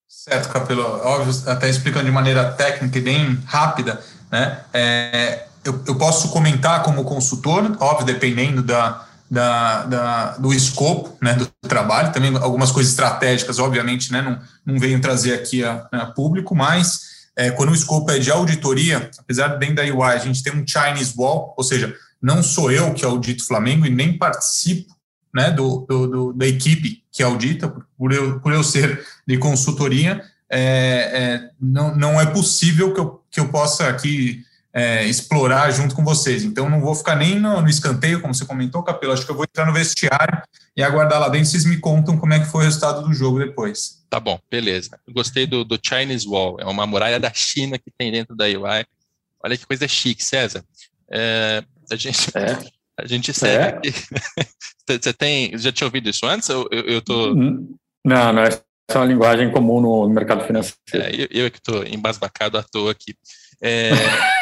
[0.08, 0.82] Certo, Capelo.
[0.82, 4.64] Óbvio, até explicando de maneira técnica e bem rápida, né?
[4.72, 11.34] É, eu, eu posso comentar como consultor, óbvio, dependendo da, da, da, do escopo né,
[11.34, 16.06] do trabalho, também algumas coisas estratégicas, obviamente, né, não, não venho trazer aqui a, a
[16.06, 20.18] público, mas é, quando o escopo é de auditoria, apesar de dentro da UI a
[20.18, 24.16] gente tem um Chinese Wall, ou seja, não sou eu que audito Flamengo e nem
[24.16, 24.94] participo
[25.34, 30.22] né, do, do, do da equipe que audita, por eu, por eu ser de consultoria,
[30.50, 35.94] é, é, não, não é possível que eu, que eu possa aqui é, explorar junto
[35.94, 36.44] com vocês.
[36.44, 39.12] Então, não vou ficar nem no, no, escanteio, como você comentou, Capelo.
[39.12, 40.42] Acho que eu vou entrar no vestiário
[40.76, 41.50] e aguardar lá dentro.
[41.50, 44.02] Vocês me contam como é que foi o resultado do jogo depois.
[44.08, 44.98] Tá bom, beleza.
[45.06, 46.56] Eu gostei do, do Chinese Wall.
[46.58, 48.86] É uma muralha da China que tem dentro da UI.
[49.44, 50.64] Olha que coisa chique, César.
[51.10, 52.58] É, a gente, é.
[52.98, 53.68] a gente segue é.
[53.68, 53.92] aqui.
[54.88, 56.48] Você tem, já tinha ouvido isso antes?
[56.48, 57.34] Ou eu, eu tô...
[57.34, 58.42] Hum, não, não.
[58.42, 58.62] Essa
[58.94, 60.80] é uma linguagem comum no mercado financeiro.
[60.92, 63.14] É, eu, eu que estou embasbacado à toa aqui.
[63.60, 63.90] É,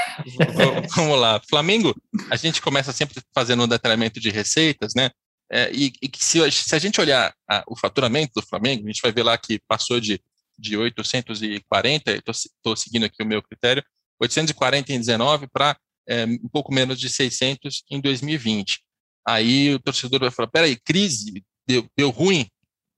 [0.95, 1.41] Vamos lá.
[1.49, 1.95] Flamengo,
[2.31, 5.11] a gente começa sempre fazendo um detalhamento de receitas, né?
[5.53, 9.03] É, e, e se, se, a gente olhar a, o faturamento do Flamengo, a gente
[9.03, 10.23] vai ver lá que passou de,
[10.57, 13.83] de 840, estou seguindo aqui o meu critério,
[14.21, 15.77] 840 em 19 para
[16.09, 18.81] é, um pouco menos de 600 em 2020.
[19.27, 22.47] Aí o torcedor vai falar, peraí, crise, deu, deu ruim?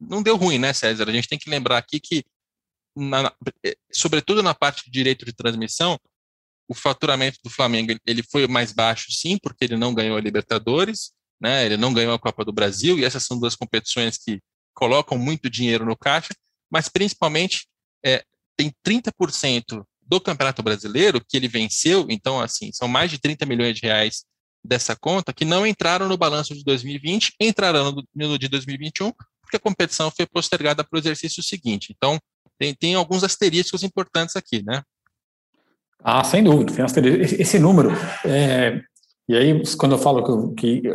[0.01, 1.09] Não deu ruim, né, César?
[1.09, 2.25] A gente tem que lembrar aqui que,
[2.97, 3.33] na,
[3.65, 5.99] é, sobretudo na parte de direito de transmissão,
[6.73, 11.13] o faturamento do Flamengo ele foi mais baixo, sim, porque ele não ganhou a Libertadores,
[11.41, 11.67] né?
[11.67, 14.41] Ele não ganhou a Copa do Brasil e essas são duas competições que
[14.75, 16.35] colocam muito dinheiro no caixa,
[16.71, 17.69] mas principalmente
[18.05, 18.25] é,
[18.57, 23.77] tem 30% do Campeonato Brasileiro que ele venceu, então assim são mais de 30 milhões
[23.77, 24.25] de reais
[24.65, 29.61] dessa conta que não entraram no balanço de 2020, entrarão no, de 2021 porque a
[29.61, 31.93] competição foi postergada para o exercício seguinte.
[31.95, 32.19] Então
[32.59, 34.83] tem, tem alguns asteriscos importantes aqui, né?
[36.05, 36.73] Ah, sem dúvida.
[37.39, 37.91] Esse número,
[38.25, 38.81] é,
[39.29, 40.89] e aí, quando eu falo que, que,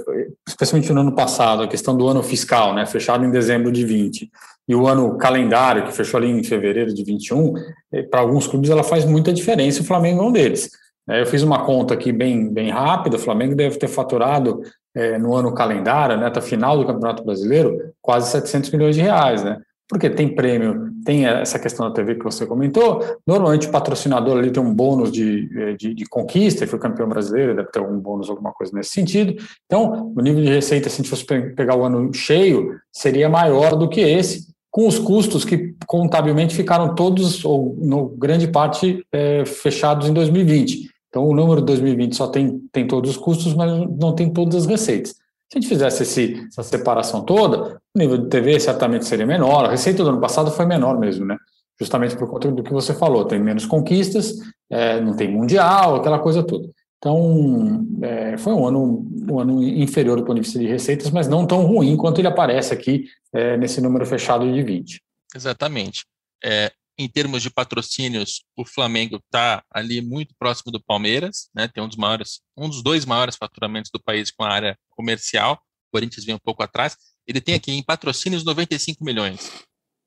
[0.48, 4.30] especialmente no ano passado, a questão do ano fiscal, né, fechado em dezembro de 20,
[4.68, 7.54] e o ano calendário, que fechou ali em fevereiro de 21,
[7.94, 10.70] eh, para alguns clubes ela faz muita diferença, o Flamengo é um deles.
[11.10, 14.62] É, eu fiz uma conta aqui bem, bem rápida, o Flamengo deve ter faturado
[14.94, 19.58] é, no ano calendário, até final do Campeonato Brasileiro, quase 700 milhões de reais, né?
[19.88, 23.04] Porque tem prêmio, tem essa questão da TV que você comentou.
[23.26, 27.70] Normalmente o patrocinador ali tem um bônus de, de, de conquista, foi campeão brasileiro, deve
[27.70, 29.36] ter algum bônus, alguma coisa nesse sentido.
[29.66, 33.78] Então, o nível de receita, se a gente fosse pegar o ano cheio, seria maior
[33.78, 39.46] do que esse, com os custos que contabilmente ficaram todos, ou no grande parte, é,
[39.46, 40.90] fechados em 2020.
[41.08, 44.56] Então, o número de 2020 só tem, tem todos os custos, mas não tem todas
[44.56, 45.16] as receitas.
[45.50, 49.66] Se a gente fizesse esse, essa separação toda, o nível de TV certamente seria menor.
[49.66, 51.38] A receita do ano passado foi menor mesmo, né?
[51.80, 53.24] Justamente por conta do que você falou.
[53.24, 54.34] Tem menos conquistas,
[54.70, 56.68] é, não tem mundial, aquela coisa toda.
[56.98, 61.28] Então, é, foi um ano, um ano inferior do ponto de vista de receitas, mas
[61.28, 65.02] não tão ruim quanto ele aparece aqui é, nesse número fechado de 20.
[65.36, 66.06] Exatamente.
[66.44, 71.68] É, em termos de patrocínios, o Flamengo está ali muito próximo do Palmeiras, né?
[71.68, 75.54] Tem um dos maiores, um dos dois maiores faturamentos do país com a área comercial.
[75.54, 76.98] O Corinthians vem um pouco atrás.
[77.28, 79.52] Ele tem aqui em patrocínios 95 milhões.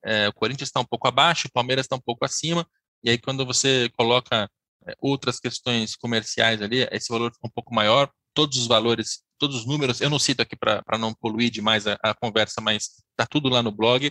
[0.05, 2.67] É, o Corinthians está um pouco abaixo, o Palmeiras está um pouco acima.
[3.05, 4.51] E aí quando você coloca
[4.87, 8.11] é, outras questões comerciais ali, esse valor fica um pouco maior.
[8.35, 11.97] Todos os valores, todos os números, eu não cito aqui para não poluir demais a,
[12.03, 14.11] a conversa, mas está tudo lá no blog,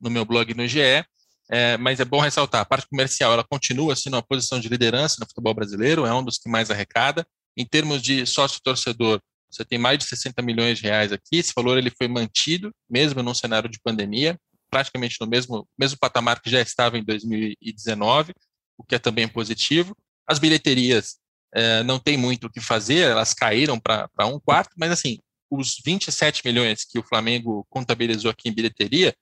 [0.00, 1.04] no meu blog no GE.
[1.50, 5.16] É, mas é bom ressaltar, a parte comercial ela continua sendo uma posição de liderança
[5.20, 7.26] no futebol brasileiro, é um dos que mais arrecada.
[7.56, 11.78] Em termos de sócio-torcedor, você tem mais de 60 milhões de reais aqui, esse valor
[11.78, 14.38] ele foi mantido, mesmo num cenário de pandemia,
[14.70, 18.32] praticamente no mesmo, mesmo patamar que já estava em 2019,
[18.76, 19.96] o que é também positivo.
[20.26, 21.16] As bilheterias
[21.54, 25.80] é, não tem muito o que fazer, elas caíram para um quarto, mas assim, os
[25.84, 29.14] 27 milhões que o Flamengo contabilizou aqui em bilheteria,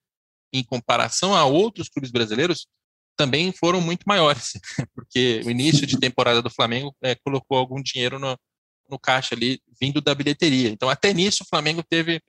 [0.53, 2.67] em comparação a outros clubes brasileiros,
[3.17, 4.53] também foram muito maiores,
[4.95, 8.39] porque o início de temporada do Flamengo é, colocou algum dinheiro no,
[8.91, 10.71] no caixa ali, vindo da bilheteria.
[10.71, 12.21] Então, até nisso, o Flamengo teve,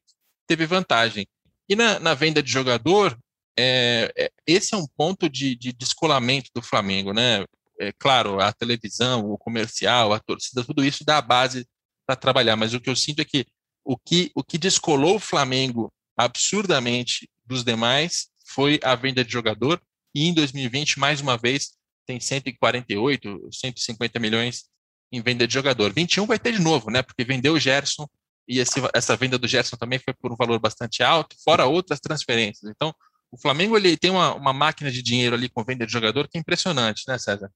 [0.47, 1.25] teve vantagem.
[1.67, 3.17] E na, na venda de jogador,
[3.57, 7.45] é, é, esse é um ponto de, de descolamento do Flamengo, né?
[7.79, 11.65] É, claro, a televisão, o comercial, a torcida, tudo isso dá a base
[12.05, 13.45] para trabalhar, mas o que eu sinto é que
[13.85, 19.81] o que, o que descolou o Flamengo absurdamente dos demais foi a venda de jogador,
[20.13, 21.71] e em 2020, mais uma vez,
[22.05, 24.65] tem 148, 150 milhões
[25.11, 25.91] em venda de jogador.
[25.93, 27.01] 21 vai ter de novo, né?
[27.01, 28.07] Porque vendeu o Gerson,
[28.47, 31.99] e esse, essa venda do Gerson também foi por um valor bastante alto, fora outras
[31.99, 32.69] transferências.
[32.69, 32.93] Então,
[33.31, 36.37] o Flamengo ele tem uma, uma máquina de dinheiro ali com venda de jogador que
[36.37, 37.49] é impressionante, né, César?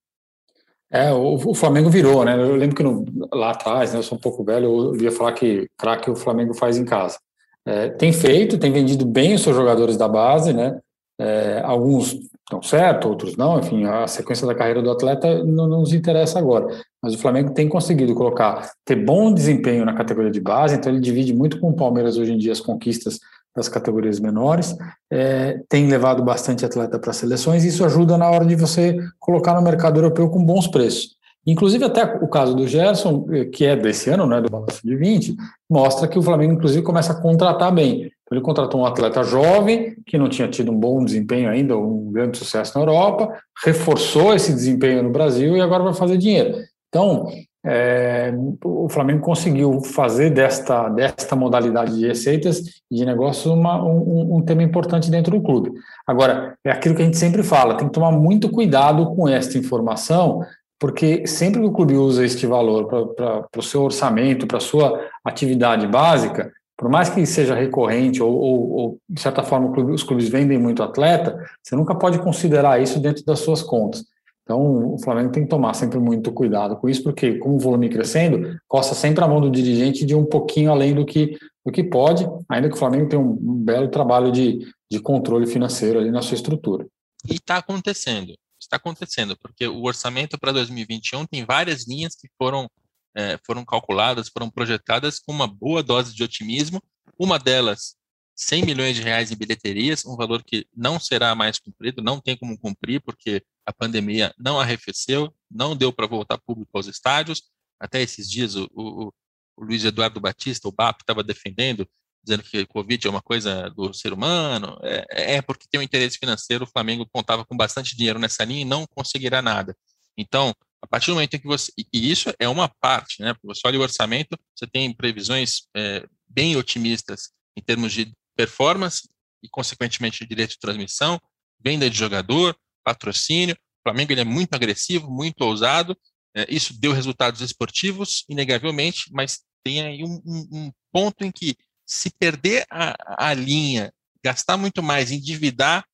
[0.90, 2.34] É, o, o Flamengo virou, né?
[2.34, 5.34] Eu lembro que no, lá atrás, né, eu sou um pouco velho, eu ia falar
[5.34, 7.20] que craque o Flamengo faz em casa.
[7.68, 10.80] É, tem feito, tem vendido bem os seus jogadores da base, né?
[11.20, 12.14] É, alguns
[12.48, 16.40] estão certo, outros não, enfim, a sequência da carreira do atleta não, não, nos interessa
[16.40, 16.68] agora.
[17.04, 21.02] Mas o Flamengo tem conseguido colocar, ter bom desempenho na categoria de base, então ele
[21.02, 23.20] divide muito com o Palmeiras hoje em dia as conquistas
[23.54, 24.78] das categorias menores,
[25.12, 29.56] é, tem levado bastante atleta para seleções, e isso ajuda na hora de você colocar
[29.56, 31.17] no mercado europeu com bons preços.
[31.48, 34.96] Inclusive, até o caso do Gerson, eh, que é desse ano, né, do balanço de
[34.98, 35.34] 20,
[35.70, 38.12] mostra que o Flamengo, inclusive, começa a contratar bem.
[38.28, 42.12] Então, ele contratou um atleta jovem, que não tinha tido um bom desempenho ainda, um
[42.12, 43.34] grande sucesso na Europa,
[43.64, 46.58] reforçou esse desempenho no Brasil e agora vai fazer dinheiro.
[46.90, 47.30] Então,
[47.66, 48.34] é,
[48.64, 54.42] o Flamengo conseguiu fazer desta, desta modalidade de receitas e de negócios uma, um, um,
[54.42, 55.72] tema importante dentro do clube.
[56.06, 59.58] Agora, é aquilo que a gente sempre fala, tem que tomar muito cuidado com esta
[59.58, 60.42] informação,
[60.80, 65.02] porque sempre que o clube usa este valor para o seu orçamento, para a sua
[65.24, 70.04] atividade básica, por mais que seja recorrente ou, ou, ou de certa forma, clube, os
[70.04, 74.06] clubes vendem muito atleta, você nunca pode considerar isso dentro das suas contas.
[74.44, 77.90] Então, o Flamengo tem que tomar sempre muito cuidado com isso, porque, como o volume
[77.90, 81.84] crescendo, costa sempre a mão do dirigente de um pouquinho além do que, do que
[81.84, 84.60] pode, ainda que o Flamengo tenha um, um belo trabalho de,
[84.90, 86.88] de controle financeiro ali na sua estrutura.
[87.30, 88.34] E está acontecendo,
[88.68, 92.70] está acontecendo, porque o orçamento para 2021 tem várias linhas que foram,
[93.16, 96.82] é, foram calculadas, foram projetadas com uma boa dose de otimismo.
[97.18, 97.96] Uma delas
[98.36, 102.38] 100 milhões de reais em bilheterias, um valor que não será mais cumprido, não tem
[102.38, 107.42] como cumprir, porque a pandemia não arrefeceu, não deu para voltar público aos estádios.
[107.80, 109.14] Até esses dias, o, o,
[109.58, 111.90] o Luiz Eduardo Batista, o BAP, estava defendendo,
[112.28, 114.78] dizendo que o Covid é uma coisa do ser humano.
[114.84, 118.62] É, é porque tem um interesse financeiro, o Flamengo contava com bastante dinheiro nessa linha
[118.62, 119.76] e não conseguirá nada.
[120.18, 121.72] Então, a partir do momento em que você.
[121.78, 123.34] E isso é uma parte, né?
[123.34, 129.08] Porque você olha o orçamento, você tem previsões é, bem otimistas em termos de performance
[129.44, 131.20] e, consequentemente, direito de transmissão,
[131.60, 133.56] venda de jogador, patrocínio.
[133.56, 135.98] O Flamengo ele é muito agressivo, muito ousado.
[136.36, 141.58] É, isso deu resultados esportivos, inegavelmente, mas tem aí um, um, um ponto em que,
[141.88, 143.92] se perder a, a linha,
[144.24, 145.86] gastar muito mais, endividar,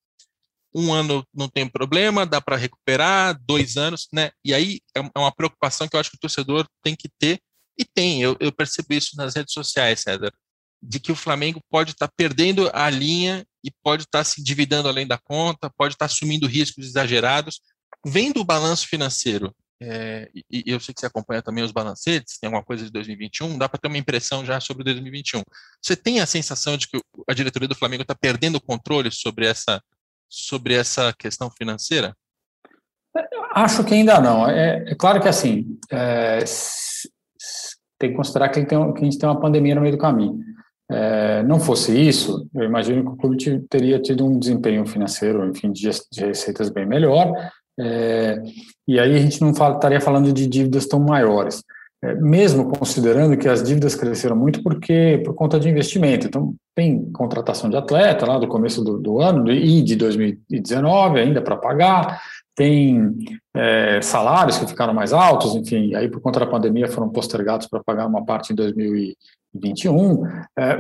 [0.75, 4.31] um ano não tem problema, dá para recuperar, dois anos, né?
[4.43, 7.39] E aí é, é uma preocupação que eu acho que o torcedor tem que ter,
[7.77, 10.33] e tem, eu, eu percebo isso nas redes sociais, César
[10.83, 14.41] de que o Flamengo pode estar tá perdendo a linha e pode estar tá se
[14.41, 17.61] endividando além da conta, pode estar tá assumindo riscos exagerados.
[18.05, 22.37] Vendo o balanço financeiro, é, e, e, eu sei que você acompanha também os balancetes,
[22.39, 25.41] tem alguma coisa de 2021, dá para ter uma impressão já sobre 2021.
[25.81, 29.45] Você tem a sensação de que a diretoria do Flamengo está perdendo o controle sobre
[29.45, 29.81] essa,
[30.29, 32.15] sobre essa questão financeira?
[33.53, 34.49] Acho que ainda não.
[34.49, 36.43] É, é claro que assim, é,
[37.99, 40.39] tem que considerar que, tem, que a gente tem uma pandemia no meio do caminho.
[40.91, 45.71] É, não fosse isso, eu imagino que o clube teria tido um desempenho financeiro, enfim,
[45.71, 47.33] de, de receitas bem melhor,
[47.79, 48.41] é,
[48.87, 51.63] e aí a gente não fala, estaria falando de dívidas tão maiores,
[52.03, 56.27] é, mesmo considerando que as dívidas cresceram muito porque por conta de investimento.
[56.27, 61.41] Então, tem contratação de atleta lá do começo do, do ano e de 2019 ainda
[61.41, 62.21] para pagar,
[62.55, 63.15] tem
[63.55, 67.83] é, salários que ficaram mais altos, enfim, aí por conta da pandemia foram postergados para
[67.83, 70.25] pagar uma parte em 2021.
[70.57, 70.77] É,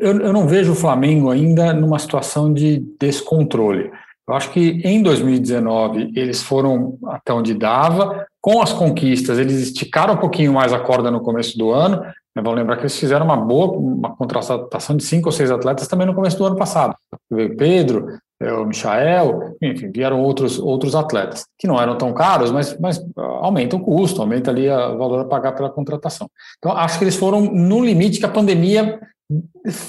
[0.00, 3.90] eu, eu não vejo o Flamengo ainda numa situação de descontrole.
[4.30, 10.14] Eu acho que em 2019 eles foram até onde dava, com as conquistas eles esticaram
[10.14, 12.00] um pouquinho mais a corda no começo do ano.
[12.36, 16.06] Vamos lembrar que eles fizeram uma boa uma contratação de cinco ou seis atletas também
[16.06, 16.94] no começo do ano passado.
[17.28, 18.06] Veio Pedro,
[18.40, 23.74] o Michael, enfim, vieram outros, outros atletas, que não eram tão caros, mas, mas aumenta
[23.74, 26.30] o custo, aumenta ali o valor a pagar pela contratação.
[26.58, 29.00] Então, acho que eles foram no limite que a pandemia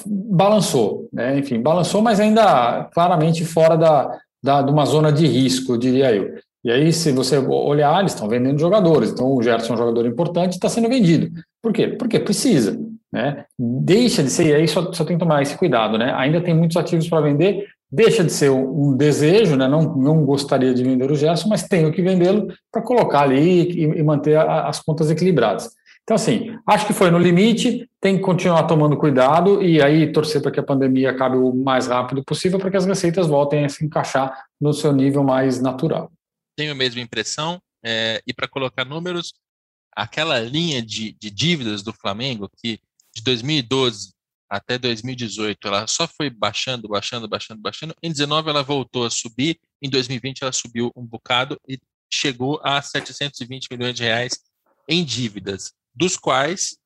[0.06, 1.38] balançou, né?
[1.38, 6.36] enfim, balançou, mas ainda claramente fora da, da, de uma zona de risco, diria eu.
[6.64, 10.06] E aí, se você olhar, eles estão vendendo jogadores, então o Gerson é um jogador
[10.06, 11.32] importante está sendo vendido.
[11.62, 11.88] Por quê?
[11.88, 12.80] Porque precisa.
[13.12, 13.46] Né?
[13.58, 16.14] Deixa de ser, e aí só, só tem que tomar esse cuidado, né?
[16.16, 19.68] Ainda tem muitos ativos para vender, deixa de ser um, desejo, né?
[19.68, 23.84] não, não gostaria de vender o Gerson, mas tenho que vendê-lo para colocar ali e,
[23.84, 25.70] e manter a, as contas equilibradas.
[26.04, 30.42] Então, assim, acho que foi no limite, tem que continuar tomando cuidado e aí torcer
[30.42, 33.70] para que a pandemia acabe o mais rápido possível para que as receitas voltem a
[33.70, 36.12] se encaixar no seu nível mais natural.
[36.58, 39.34] Tenho a mesma impressão, é, e para colocar números,
[39.96, 42.80] aquela linha de, de dívidas do Flamengo, que
[43.16, 44.12] de 2012
[44.50, 47.96] até 2018 ela só foi baixando, baixando, baixando, baixando.
[48.04, 51.80] Em 19 ela voltou a subir, em 2020 ela subiu um bocado e
[52.12, 54.34] chegou a 720 milhões de reais
[54.90, 56.78] em dívidas, dos quais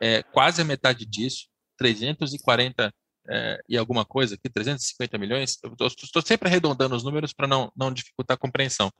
[0.00, 2.92] é, quase a metade disso, 340
[3.30, 7.92] é, e alguma coisa aqui, 350 milhões, estou sempre arredondando os números para não, não
[7.92, 8.90] dificultar a compreensão.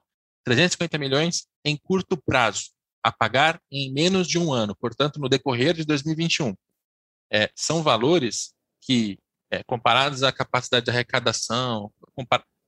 [0.45, 2.71] 350 milhões em curto prazo,
[3.03, 6.55] a pagar em menos de um ano, portanto, no decorrer de 2021
[7.31, 9.19] é, são valores que,
[9.51, 11.93] é, comparados à capacidade de arrecadação,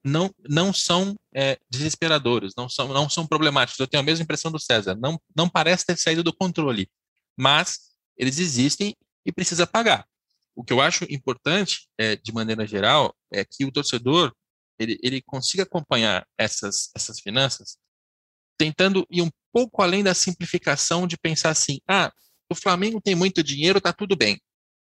[0.04, 3.78] não, não são é, desesperadores, não são, não são problemáticos.
[3.78, 4.96] Eu tenho a mesma impressão do César.
[4.96, 6.88] Não, não parece ter saído do controle,
[7.38, 7.78] mas
[8.16, 8.94] eles existem
[9.24, 10.06] e precisa pagar.
[10.54, 14.34] O que eu acho importante, é, de maneira geral, é que o torcedor
[14.78, 17.76] ele, ele consiga acompanhar essas, essas finanças,
[18.58, 22.12] tentando ir um pouco além da simplificação de pensar assim: ah,
[22.50, 24.40] o Flamengo tem muito dinheiro, tá tudo bem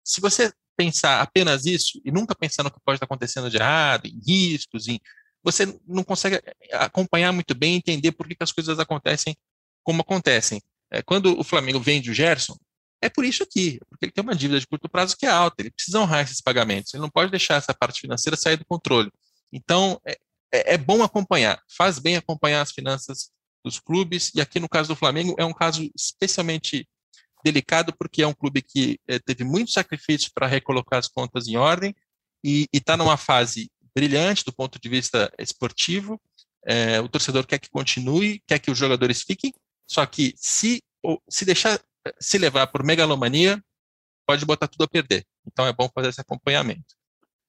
[0.03, 4.05] se você pensar apenas isso e nunca pensar no que pode estar acontecendo de errado,
[4.05, 4.99] em riscos, em,
[5.43, 9.35] você não consegue acompanhar muito bem, entender por que, que as coisas acontecem
[9.83, 10.61] como acontecem.
[10.91, 12.55] É, quando o Flamengo vende o Gerson,
[13.01, 15.61] é por isso aqui, porque ele tem uma dívida de curto prazo que é alta,
[15.61, 19.11] ele precisa honrar esses pagamentos, ele não pode deixar essa parte financeira sair do controle.
[19.51, 20.17] Então, é,
[20.53, 23.29] é, é bom acompanhar, faz bem acompanhar as finanças
[23.63, 26.87] dos clubes, e aqui no caso do Flamengo é um caso especialmente
[27.43, 31.57] delicado, porque é um clube que é, teve muito sacrifício para recolocar as contas em
[31.57, 31.95] ordem
[32.43, 36.19] e está numa fase brilhante do ponto de vista esportivo.
[36.65, 39.53] É, o torcedor quer que continue, quer que os jogadores fiquem,
[39.87, 40.81] só que se,
[41.29, 41.79] se deixar
[42.19, 43.61] se levar por megalomania,
[44.27, 45.23] pode botar tudo a perder.
[45.45, 46.95] Então é bom fazer esse acompanhamento.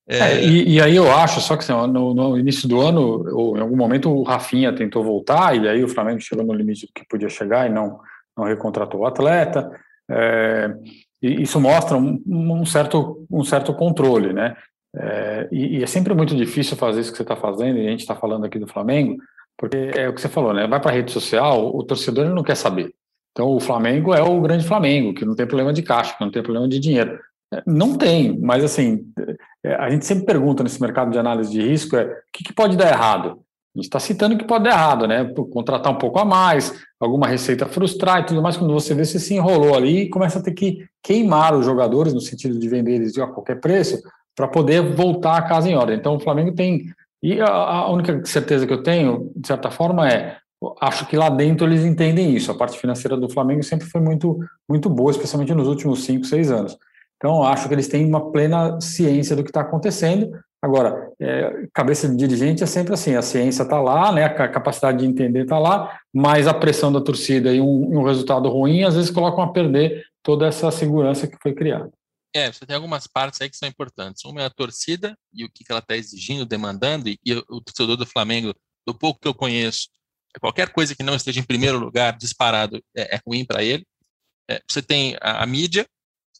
[0.06, 0.18] É...
[0.18, 3.56] É, e, e, aí eu acho, só que assim, no, no, início do ano, ou
[3.56, 6.92] em algum momento o Rafinha tentou voltar, e aí o Flamengo chegou no limite do
[6.92, 8.00] que podia chegar e não,
[8.36, 9.70] não recontratou o atleta.
[10.10, 10.74] É,
[11.22, 14.56] e isso mostra um, um, certo, um certo controle, né?
[14.96, 17.90] É, e, e, é sempre muito difícil fazer isso que você está fazendo, e a
[17.90, 19.16] gente está falando aqui do Flamengo,
[19.56, 20.66] porque é o que você falou, né?
[20.66, 22.94] Vai para a rede social, o torcedor não quer saber.
[23.32, 26.30] Então, o Flamengo é o grande Flamengo, que não tem problema de caixa, que não
[26.30, 27.18] tem problema de dinheiro.
[27.52, 29.06] É, não tem, mas assim,
[29.64, 32.52] é, a gente sempre pergunta nesse mercado de análise de risco é o que, que
[32.52, 33.43] pode dar errado?
[33.74, 35.24] Gente está citando que pode dar errado, né?
[35.52, 38.56] Contratar um pouco a mais, alguma receita frustrar e tudo mais.
[38.56, 42.14] Quando você vê, você se enrolou ali e começa a ter que queimar os jogadores,
[42.14, 44.00] no sentido de vender eles a qualquer preço,
[44.36, 45.96] para poder voltar a casa em ordem.
[45.96, 46.84] Então, o Flamengo tem.
[47.20, 50.36] E a única certeza que eu tenho, de certa forma, é
[50.80, 52.50] acho que lá dentro eles entendem isso.
[52.50, 56.50] A parte financeira do Flamengo sempre foi muito, muito boa, especialmente nos últimos cinco, seis
[56.50, 56.78] anos.
[57.16, 60.30] Então, acho que eles têm uma plena ciência do que está acontecendo.
[60.64, 64.96] Agora, é, cabeça de dirigente é sempre assim: a ciência está lá, né, a capacidade
[64.96, 68.94] de entender está lá, mas a pressão da torcida e um, um, resultado ruim às
[68.94, 71.92] vezes colocam a perder toda essa segurança que foi criada.
[72.34, 74.24] É, você tem algumas partes aí que são importantes.
[74.24, 77.98] Uma é a torcida e o que ela está exigindo, demandando, e, e o torcedor
[77.98, 78.54] do Flamengo,
[78.86, 79.88] do pouco que eu conheço,
[80.40, 83.86] qualquer coisa que não esteja em primeiro lugar, disparado, é, é ruim para ele.
[84.50, 85.86] É, você tem a, a, mídia,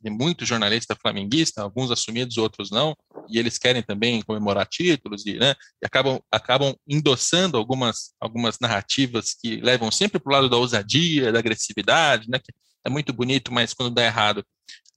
[0.02, 2.96] tem muito jornalista flamenguista, alguns assumidos, outros não,
[3.28, 9.34] e eles querem também comemorar títulos e, né, e acabam, acabam endossando algumas, algumas narrativas
[9.34, 12.52] que levam sempre para o lado da ousadia, da agressividade, né, que
[12.84, 14.44] é muito bonito, mas quando dá errado,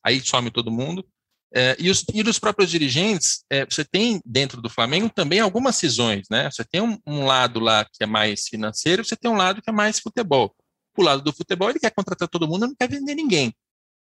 [0.04, 1.06] aí some todo mundo.
[1.54, 5.78] É, e, os, e dos próprios dirigentes, é, você tem dentro do Flamengo também algumas
[5.78, 6.52] cisões, né?
[6.52, 9.70] Você tem um, um, lado lá que é mais financeiro, você tem um lado que
[9.70, 10.54] é mais futebol.
[10.98, 13.54] O lado do futebol, ele quer contratar todo mundo, não quer vender ninguém.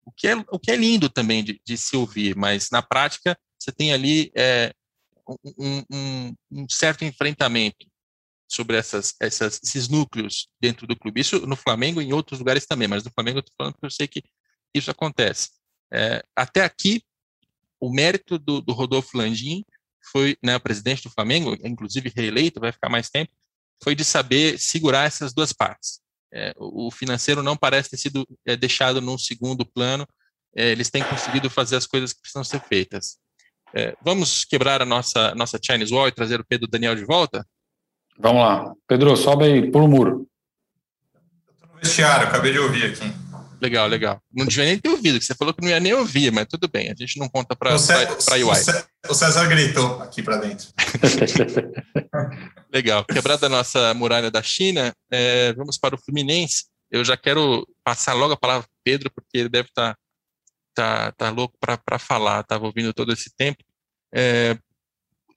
[0.06, 3.36] O que é, o que é lindo também de, de se ouvir, mas na prática
[3.58, 4.72] você tem ali é,
[5.58, 7.86] um, um, um, certo enfrentamento
[8.48, 11.20] sobre essas, essas, esses núcleos dentro do clube.
[11.20, 13.86] Isso no Flamengo e em outros lugares também, mas no Flamengo eu estou falando porque
[13.86, 14.22] eu sei que
[14.74, 15.50] isso acontece.
[15.92, 17.02] É, até aqui,
[17.80, 19.64] o mérito do, do Rodolfo Landim
[20.10, 23.32] foi, né, o presidente do Flamengo, inclusive reeleito, vai ficar mais tempo,
[23.82, 26.00] foi de saber segurar essas duas partes.
[26.32, 30.06] É, o financeiro não parece ter sido é, deixado num segundo plano,
[30.56, 33.18] é, eles têm conseguido fazer as coisas que precisam ser feitas.
[33.76, 37.44] É, vamos quebrar a nossa, nossa Chinese Wall e trazer o Pedro Daniel de volta?
[38.18, 38.72] Vamos lá.
[38.86, 40.28] Pedro, sobe aí, pula o muro.
[41.52, 43.12] Estou no vestiário, acabei de ouvir aqui.
[43.60, 44.20] Legal, legal.
[44.32, 46.68] Não devia nem ter ouvido, que você falou que não ia nem ouvir, mas tudo
[46.68, 47.78] bem, a gente não conta para UI.
[49.08, 50.68] O César gritou aqui para dentro.
[52.72, 53.04] legal.
[53.04, 56.66] Quebrada a nossa muralha da China, é, vamos para o Fluminense.
[56.90, 59.96] Eu já quero passar logo a palavra para Pedro, porque ele deve estar
[60.74, 63.62] tá, tá, louco para falar, estava ouvindo todo esse tempo.
[64.14, 64.56] É,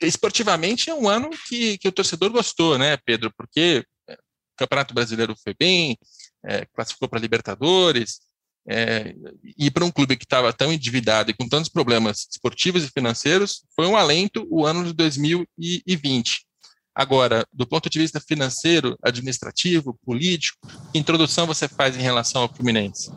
[0.01, 3.31] esportivamente é um ano que, que o torcedor gostou, né, Pedro?
[3.35, 4.15] Porque o
[4.57, 5.97] Campeonato Brasileiro foi bem,
[6.45, 8.19] é, classificou para Libertadores,
[8.69, 9.15] é,
[9.57, 13.63] e para um clube que estava tão endividado e com tantos problemas esportivos e financeiros,
[13.73, 16.45] foi um alento o ano de 2020.
[16.93, 22.53] Agora, do ponto de vista financeiro, administrativo, político, que introdução você faz em relação ao
[22.53, 23.11] Fluminense?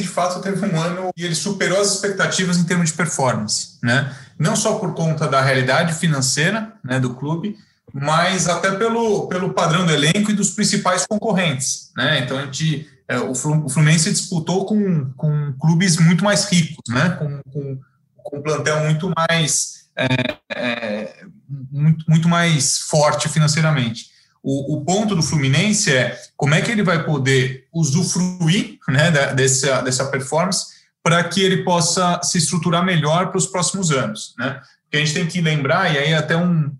[0.00, 4.14] De fato, teve um ano e ele superou as expectativas em termos de performance, né?
[4.38, 7.56] Não só por conta da realidade financeira né, do clube,
[7.92, 11.90] mas até pelo, pelo padrão do elenco e dos principais concorrentes.
[11.96, 12.20] Né?
[12.20, 17.10] Então, a gente, é, o Fluminense disputou com, com clubes muito mais ricos, né?
[17.10, 17.78] com, com,
[18.16, 20.06] com um plantel muito mais, é,
[20.54, 21.24] é,
[21.70, 24.10] muito, muito mais forte financeiramente.
[24.42, 29.80] O, o, ponto do Fluminense é como é que ele vai poder usufruir né, dessa,
[29.82, 34.34] dessa performance para que ele possa se estruturar melhor para os próximos anos.
[34.38, 34.60] Né?
[34.92, 36.72] a gente tem que lembrar, e aí até um,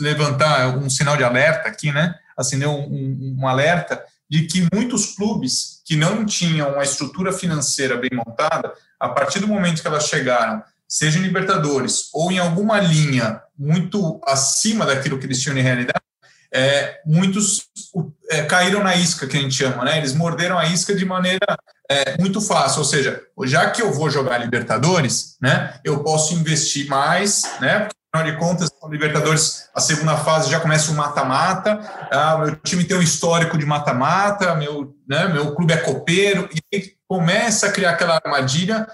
[0.00, 2.14] levantar um sinal de alerta aqui, né?
[2.36, 7.96] Acender um, um, um alerta de que muitos clubes que não tinham uma estrutura financeira
[7.96, 12.78] bem montada, a partir do momento que elas chegaram, seja em Libertadores ou em alguma
[12.80, 16.03] linha muito acima daquilo que eles tinham em realidade,
[16.54, 17.66] é, muitos
[18.30, 19.98] é, caíram na isca, que a gente chama, né?
[19.98, 21.58] Eles morderam a isca de maneira
[21.90, 26.88] é, muito fácil, ou seja, já que eu vou jogar Libertadores, né, eu posso investir
[26.88, 27.80] mais, né?
[27.80, 31.80] Porque, afinal de contas, a Libertadores, a segunda fase já começa um mata-mata,
[32.10, 36.94] ah, meu time tem um histórico de mata-mata, meu, né, meu clube é copeiro, e
[37.08, 38.86] começa a criar aquela armadilha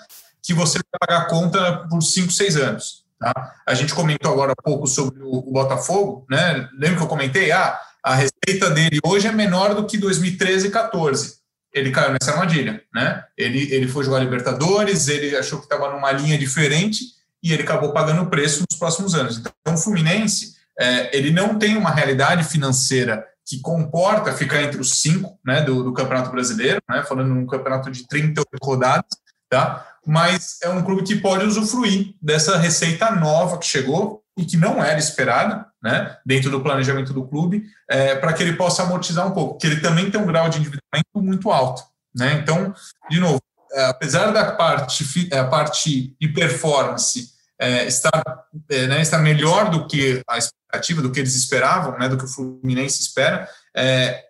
[0.42, 2.99] que você vai pagar conta por 5, 6 anos.
[3.20, 3.54] Tá?
[3.66, 6.66] A gente comentou agora há pouco sobre o, Botafogo, né?
[6.72, 7.52] Lembra que eu comentei?
[7.52, 11.34] Ah, a receita dele hoje é menor do que 2013 e 14.
[11.72, 13.22] Ele caiu nessa armadilha, né?
[13.36, 17.04] Ele, ele foi jogar Libertadores, ele achou que estava numa linha diferente
[17.42, 19.36] e ele acabou pagando o preço nos próximos anos.
[19.36, 25.00] Então, o Fluminense, é, ele não tem uma realidade financeira que comporta ficar entre os
[25.00, 29.10] cinco né, do, do Campeonato Brasileiro, né, falando num campeonato de 38 rodadas,
[29.50, 29.89] tá?
[30.06, 34.82] Mas é um clube que pode usufruir dessa receita nova que chegou e que não
[34.82, 39.32] era esperada, né, dentro do planejamento do clube, é, para que ele possa amortizar um
[39.32, 41.82] pouco, porque ele também tem um grau de endividamento muito alto,
[42.14, 42.34] né?
[42.34, 42.74] Então,
[43.10, 43.40] de novo,
[43.72, 47.30] é, apesar da parte é, a parte de performance
[47.60, 52.08] é, estar é, né, estar melhor do que a expectativa, do que eles esperavam, né,
[52.08, 54.24] do que o Fluminense espera, é,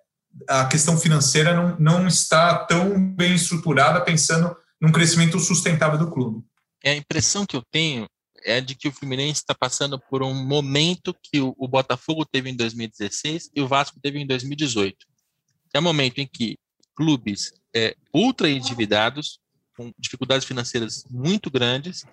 [0.48, 6.44] a questão financeira não, não está tão bem estruturada pensando num crescimento sustentável do clube.
[6.82, 8.08] É a impressão que eu tenho
[8.42, 12.48] é de que o Fluminense está passando por um momento que o, o, Botafogo teve
[12.48, 14.96] em 2016 e o Vasco teve em 2018.
[15.74, 16.56] É um momento em que
[16.96, 19.38] clubes é, ultra endividados,
[19.76, 22.04] com dificuldades financeiras muito grandes,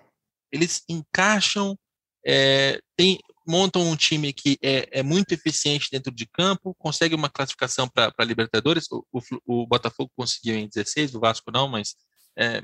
[0.52, 1.78] eles encaixam,
[2.26, 7.30] é, tem, montam um time que é, é, muito eficiente dentro de campo, consegue uma
[7.30, 8.86] classificação para Libertadores.
[8.92, 11.96] O, o, o, Botafogo conseguiu em 16, o Vasco não, mas
[12.38, 12.62] é,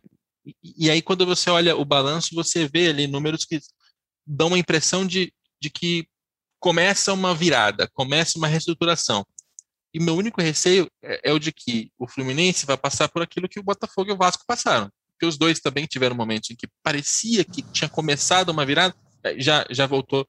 [0.64, 3.60] e, aí, quando você olha o balanço, você vê ali números que
[4.26, 6.06] dão uma impressão de, de que
[6.60, 9.26] começa uma virada, começa uma reestruturação.
[9.94, 13.48] E meu único receio é, é, o de que o Fluminense vai passar por aquilo
[13.48, 14.90] que o Botafogo e o Vasco passaram.
[15.14, 19.40] Porque os dois também tiveram momentos em que parecia que tinha começado uma virada, é,
[19.40, 20.28] já, já voltou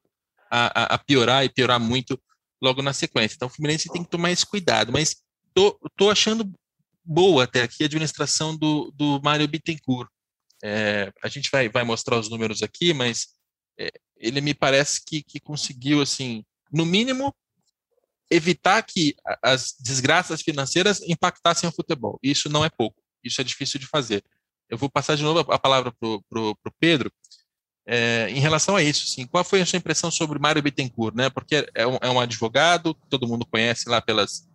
[0.51, 2.21] a, a, piorar e piorar muito
[2.63, 3.35] logo na sequência.
[3.35, 4.93] Então o Fluminense tem que tomar esse cuidado.
[4.93, 5.17] Mas
[5.53, 6.53] tô, tô achando
[7.05, 10.09] boa até aqui a administração do, do Mário Bittencourt.
[10.63, 13.29] É, a gente vai, vai mostrar os números aqui, mas
[13.79, 16.43] é, ele me parece que, que conseguiu, assim,
[16.73, 17.35] no mínimo,
[18.31, 22.19] evitar que as desgraças financeiras impactassem o futebol.
[22.23, 24.25] Isso não é pouco, isso é difícil de fazer.
[24.69, 27.13] Eu vou passar de novo a palavra para o Pedro.
[27.87, 31.15] É, em relação a isso, assim, qual foi a sua impressão sobre Mário Bittencourt?
[31.15, 31.29] Né?
[31.29, 34.49] Porque é um, é um advogado, todo mundo conhece lá pelas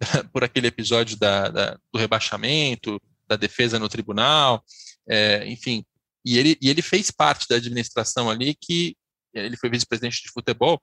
[0.32, 4.62] por aquele episódio da, da, do rebaixamento, da defesa no tribunal,
[5.08, 5.84] é, enfim.
[6.24, 8.96] E ele, e ele fez parte da administração ali que
[9.32, 10.80] ele foi vice-presidente de futebol,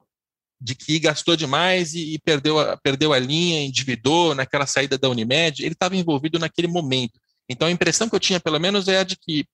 [0.60, 5.10] de que gastou demais e, e, perdeu, a, perdeu a linha, endividou naquela saída da
[5.10, 5.64] Unimed.
[5.64, 7.20] Ele estava envolvido naquele momento.
[7.50, 9.46] Então a impressão que eu tinha, pelo menos, é a de que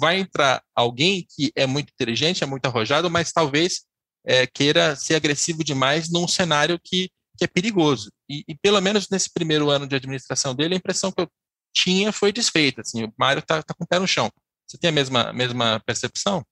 [0.00, 3.82] vai entrar alguém que é muito inteligente, é muito arrojado, mas talvez
[4.26, 8.10] é, queira ser agressivo demais num cenário que que é perigoso.
[8.28, 11.28] E, e, pelo menos nesse primeiro ano de administração dele, a impressão que eu
[11.72, 12.80] tinha foi desfeita.
[12.80, 14.30] Assim, o Mário está tá com o pé no chão.
[14.66, 16.44] Você tem a mesma, mesma percepção?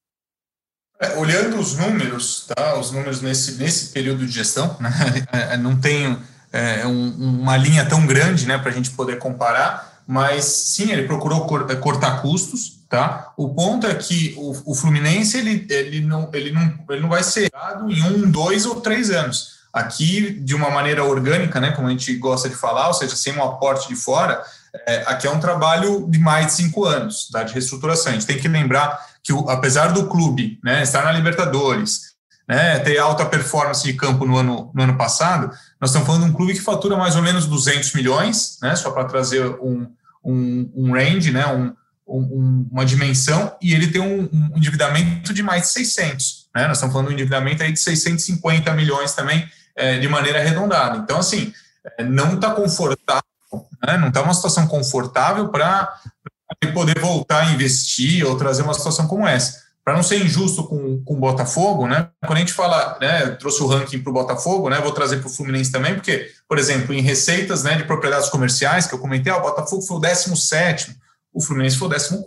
[1.01, 2.79] É, olhando os números, tá?
[2.79, 4.91] Os números nesse, nesse período de gestão, né?
[5.33, 6.17] É, é, não tem
[6.53, 11.07] é, um, uma linha tão grande, né, para a gente poder comparar, mas sim, ele
[11.07, 13.35] procurou cortar custos, tá?
[13.37, 17.25] O ponto é que o, o Fluminense ele, ele, não, ele, não, ele não vai
[17.25, 17.51] ser
[17.89, 22.17] em um, dois ou três anos Aqui, de uma maneira orgânica, né, como a gente
[22.17, 24.43] gosta de falar, ou seja, sem um aporte de fora,
[24.87, 28.11] é, aqui é um trabalho de mais de cinco anos tá, de reestruturação.
[28.11, 32.15] A gente tem que lembrar que, o, apesar do clube né, estar na Libertadores,
[32.49, 36.31] né, ter alta performance de campo no ano, no ano passado, nós estamos falando de
[36.31, 39.87] um clube que fatura mais ou menos 200 milhões, né, só para trazer um,
[40.25, 41.75] um, um range, né, um,
[42.09, 46.49] um, uma dimensão, e ele tem um, endividamento de mais de 600.
[46.55, 49.47] Né, nós estamos falando de um endividamento aí de 650 milhões também,
[49.77, 50.99] é, de maneira arredondada.
[50.99, 51.53] Então, assim,
[51.99, 53.23] é, não está confortável,
[53.87, 53.97] né?
[53.99, 56.01] não está uma situação confortável para
[56.73, 59.65] poder voltar a investir ou trazer uma situação como essa.
[59.85, 62.09] Para não ser injusto com, com o Botafogo, né?
[62.21, 64.81] Quando a gente fala, né, trouxe o ranking para o Botafogo, né?
[64.81, 68.89] Vou trazer para o Fluminense também, porque, por exemplo, em receitas né, de propriedades comerciais,
[68.89, 70.97] que eu comentei, ah, o Botafogo foi o 17,
[71.33, 72.21] o Fluminense foi o 14.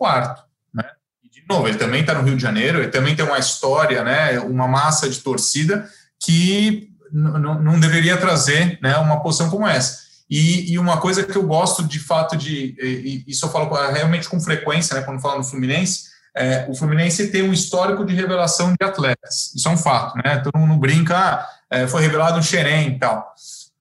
[0.74, 0.84] Né?
[1.22, 4.06] E, de novo, ele também está no Rio de Janeiro, ele também tem uma história,
[4.06, 5.86] né, uma massa de torcida
[6.18, 10.10] que não deveria trazer né, uma posição como essa.
[10.30, 14.30] E, e, uma coisa que eu gosto de fato de, e, isso eu falo realmente
[14.30, 18.74] com frequência, né, quando falo no Fluminense, é, o Fluminense tem um histórico de revelação
[18.80, 19.52] de atletas.
[19.56, 20.38] Isso é um fato, né?
[20.38, 23.34] Todo mundo brinca, ah, é, foi revelado um Xerém e tal.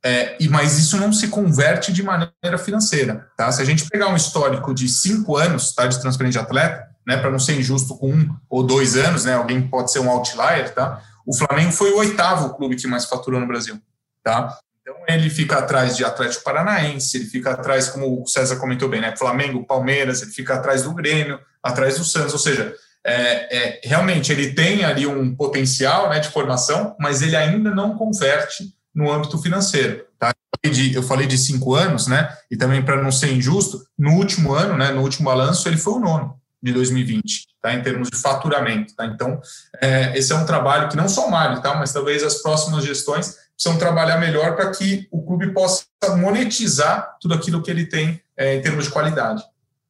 [0.04, 3.26] É, e, mas isso não se converte de maneira financeira.
[3.36, 3.50] Tá?
[3.52, 7.16] Se a gente pegar um histórico de cinco anos tá, de transferência de atleta, né,
[7.16, 10.72] para não ser injusto com um ou dois anos, né, alguém pode ser um outlier,
[10.74, 11.00] tá?
[11.28, 13.78] O Flamengo foi o oitavo clube que mais faturou no Brasil.
[14.24, 14.58] Tá?
[14.80, 19.02] Então ele fica atrás de Atlético Paranaense, ele fica atrás, como o César comentou bem,
[19.02, 22.74] né, Flamengo, Palmeiras, ele fica atrás do Grêmio, atrás do Santos, ou seja,
[23.04, 27.94] é, é, realmente ele tem ali um potencial né, de formação, mas ele ainda não
[27.94, 28.64] converte
[28.94, 30.06] no âmbito financeiro.
[30.18, 30.28] Tá?
[30.30, 32.34] Eu, falei de, eu falei de cinco anos, né?
[32.50, 35.92] E também para não ser injusto, no último ano, né, no último balanço, ele foi
[35.92, 37.74] o nono de 2020, tá?
[37.74, 39.06] Em termos de faturamento, tá?
[39.06, 39.40] Então,
[39.80, 41.74] é, esse é um trabalho que não só o Mário, tá?
[41.74, 45.84] Mas talvez as próximas gestões precisam trabalhar melhor para que o clube possa
[46.16, 49.42] monetizar tudo aquilo que ele tem é, em termos de qualidade.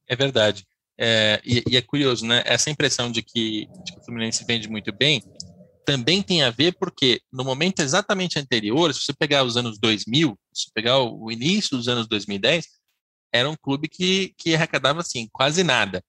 [0.07, 0.65] É verdade.
[0.97, 2.43] É, e, e, é curioso, né?
[2.45, 5.23] Essa impressão de que, de que o Fluminense vende muito bem
[5.85, 10.37] também tem a ver porque no momento exatamente anterior, se você pegar os anos 2000,
[10.53, 12.65] se pegar o início dos anos 2010,
[13.33, 16.03] era um clube que, que arrecadava assim quase nada.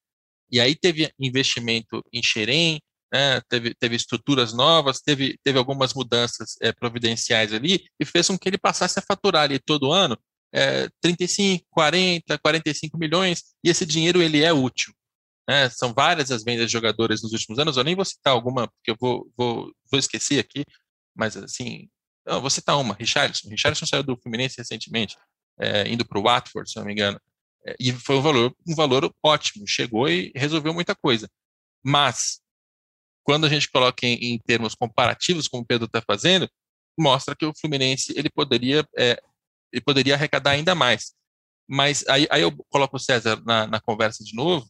[0.50, 2.80] E aí teve investimento em Xerém,
[3.12, 8.38] né, teve, teve estruturas novas, teve, teve algumas mudanças é, providenciais ali e fez com
[8.38, 10.16] que ele passasse a faturar ali todo ano
[10.52, 14.92] é, 35, 40, 45 milhões e esse dinheiro ele é útil.
[15.48, 15.68] Né?
[15.70, 17.76] São várias as vendas de jogadores nos últimos anos.
[17.76, 20.64] Eu nem vou citar alguma, porque eu vou, vou, vou esquecer aqui,
[21.14, 21.88] mas assim,
[22.26, 23.48] eu vou citar uma: Richardson.
[23.48, 25.16] Richardson saiu do Fluminense recentemente,
[25.58, 27.20] é, indo para o Watford, se não me engano.
[27.66, 31.28] É, e foi um valor, um valor ótimo, chegou e resolveu muita coisa.
[31.84, 32.40] Mas,
[33.24, 36.48] quando a gente coloca em, em termos comparativos, como o Pedro está fazendo,
[36.98, 39.20] mostra que o Fluminense ele poderia, é,
[39.72, 41.14] ele poderia arrecadar ainda mais.
[41.68, 44.68] Mas aí, aí eu coloco o César na, na conversa de novo,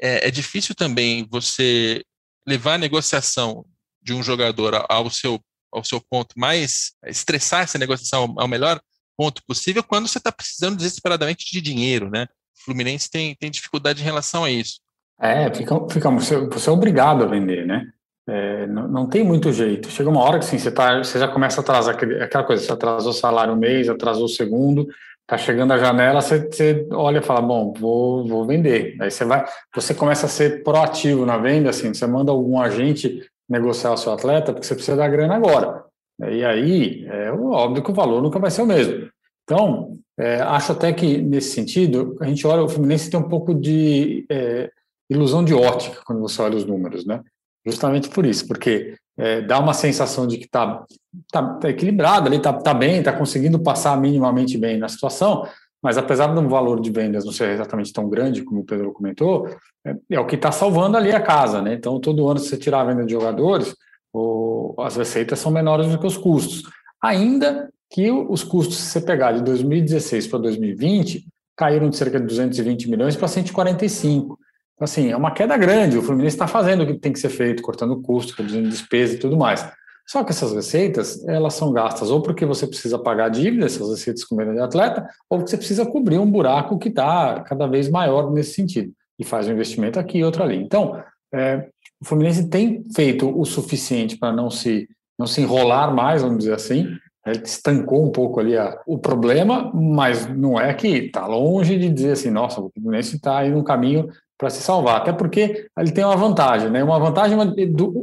[0.00, 2.04] é, é difícil também você
[2.46, 3.64] levar a negociação
[4.02, 5.40] de um jogador ao seu,
[5.72, 8.80] ao seu ponto mais, estressar essa negociação ao melhor
[9.16, 12.24] ponto possível quando você está precisando desesperadamente de dinheiro, né?
[12.24, 14.80] O Fluminense tem, tem dificuldade em relação a isso.
[15.20, 17.86] É, fica, fica você, você é obrigado a vender, né?
[18.26, 19.90] É, não, não, tem muito jeito.
[19.90, 22.72] Chega uma hora que sim, você, tá, você já começa a atrasar aquela coisa, você
[22.72, 24.88] atrasou o salário um mês, atrasou o segundo,
[25.26, 28.96] tá chegando a janela, você, você olha e fala, bom, vou, vou vender.
[29.00, 29.44] Aí você vai,
[29.74, 34.12] você começa a ser proativo na venda, assim, você manda algum agente negociar o seu
[34.12, 35.84] atleta, porque você precisa da grana agora.
[36.20, 39.08] E aí, é óbvio que o valor nunca vai ser o mesmo.
[39.42, 43.54] Então, é, acho até que, nesse sentido, a gente olha, o Fluminense tem um pouco
[43.54, 44.70] de é,
[45.10, 47.20] ilusão de ótica quando você olha os números, né?
[47.66, 50.84] Justamente por isso, porque é, dá uma sensação de que está
[51.32, 55.46] tá, tá equilibrado ali, está tá bem, está conseguindo passar minimamente bem na situação,
[55.82, 59.48] mas apesar do valor de vendas não ser exatamente tão grande, como o Pedro comentou,
[59.84, 61.74] é, é o que está salvando ali a casa, né?
[61.74, 63.74] Então, todo ano, se você tirar a venda de jogadores,
[64.14, 66.62] o, as receitas são menores do que os custos.
[67.02, 72.26] Ainda que os custos, se você pegar de 2016 para 2020, caíram de cerca de
[72.26, 74.38] 220 milhões para 145.
[74.74, 75.98] Então, assim, é uma queda grande.
[75.98, 79.18] O Fluminense está fazendo o que tem que ser feito, cortando custo, reduzindo despesa e
[79.18, 79.68] tudo mais.
[80.06, 84.24] Só que essas receitas, elas são gastas ou porque você precisa pagar dívidas, essas receitas
[84.24, 88.30] com de atleta, ou porque você precisa cobrir um buraco que está cada vez maior
[88.30, 88.92] nesse sentido.
[89.18, 90.56] E faz um investimento aqui e outro ali.
[90.56, 91.02] Então,
[91.32, 91.68] é,
[92.04, 94.86] o Fluminense tem feito o suficiente para não se,
[95.18, 96.86] não se enrolar mais, vamos dizer assim.
[97.26, 101.88] Ele estancou um pouco ali a, o problema, mas não é que está longe de
[101.88, 105.92] dizer assim, nossa, o Fluminense está aí no caminho para se salvar, até porque ele
[105.92, 106.84] tem uma vantagem, né?
[106.84, 107.54] Uma vantagem, uma,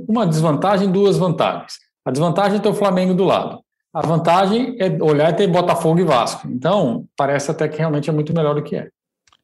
[0.07, 1.73] uma desvantagem, duas vantagens.
[2.03, 3.59] A desvantagem é ter o Flamengo do lado.
[3.93, 6.47] A vantagem é olhar e ter Botafogo e Vasco.
[6.47, 8.89] Então, parece até que realmente é muito melhor do que é.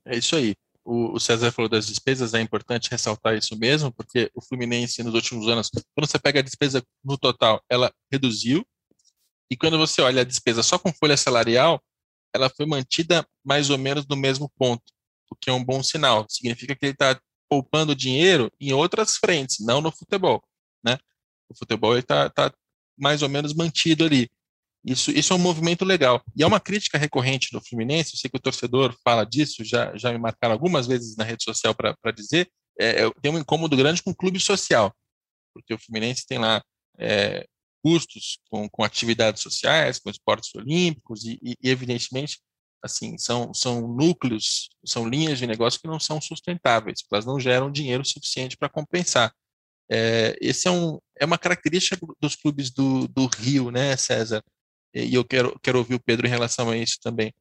[0.03, 0.55] É isso aí.
[0.89, 5.45] O, César falou das despesas, é importante ressaltar isso mesmo, porque o Fluminense nos últimos
[5.49, 8.65] anos, quando você pega a despesa no total, ela reduziu,
[9.51, 11.83] e quando você olha a despesa só com folha salarial,
[12.33, 14.83] ela foi mantida mais ou menos no mesmo ponto
[15.29, 16.25] o que é um bom sinal.
[16.29, 17.19] Significa que ele está
[17.49, 20.43] poupando dinheiro em outras frentes, não no futebol.
[20.83, 20.97] Né?
[21.49, 22.53] O futebol está tá
[22.97, 24.29] mais ou menos mantido ali.
[24.87, 26.23] Isso, isso é um movimento legal.
[26.33, 29.93] E é uma crítica recorrente do Fluminense, eu sei que o torcedor fala disso, já,
[29.97, 33.75] já me marcaram algumas vezes na rede social para dizer, é, é, tem um incômodo
[33.75, 34.95] grande com o clube social,
[35.53, 36.63] porque o Fluminense tem lá
[36.97, 37.45] é,
[37.83, 42.39] custos com, com atividades sociais, com esportes olímpicos, e, e, evidentemente
[42.81, 47.69] assim, são, são núcleos, são linhas de negócio que não são sustentáveis, elas não geram
[47.69, 49.33] dinheiro suficiente para compensar.
[49.91, 54.41] É, esse é, um, é uma característica dos clubes do, do Rio, né, César?
[55.05, 57.33] E eu quero, quero ouvir o Pedro em relação a isso também.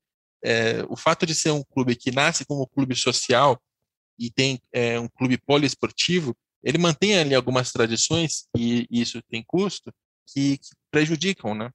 [0.45, 3.61] É, o fato de ser um clube que nasce como clube social
[4.19, 9.93] e tem é, um clube poliesportivo, ele mantém ali algumas tradições, e isso tem custo,
[10.27, 11.71] que, que prejudicam, né?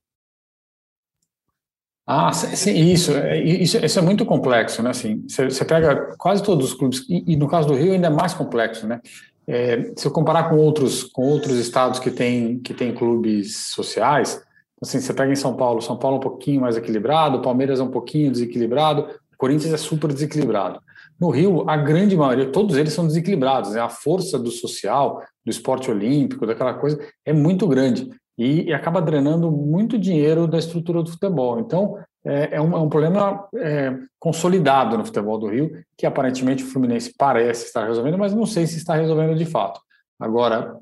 [2.06, 4.90] Ah, sim, isso, é, isso, isso é muito complexo, né?
[4.90, 8.08] Assim, você, você pega quase todos os clubes, e, e, no caso do Rio ainda
[8.08, 9.00] é mais complexo, né?
[9.48, 14.42] É, se eu comparar com outros, com outros estados que têm que tem clubes sociais,
[14.82, 17.84] assim, você pega em São Paulo, São Paulo é um pouquinho mais equilibrado, Palmeiras é
[17.84, 19.08] um pouquinho desequilibrado,
[19.38, 20.82] Corinthians é super desequilibrado.
[21.20, 23.72] No Rio, a grande maioria, todos eles são desequilibrados.
[23.72, 23.80] Né?
[23.80, 29.02] A força do social, do esporte olímpico, daquela coisa, é muito grande e, e acaba
[29.02, 31.60] drenando muito dinheiro da estrutura do futebol.
[31.60, 36.64] Então, é, é, um, é um, problema é, consolidado no futebol do Rio, que aparentemente
[36.64, 39.80] o Fluminense parece estar resolvendo, mas não sei se está resolvendo de fato.
[40.20, 40.78] Agora,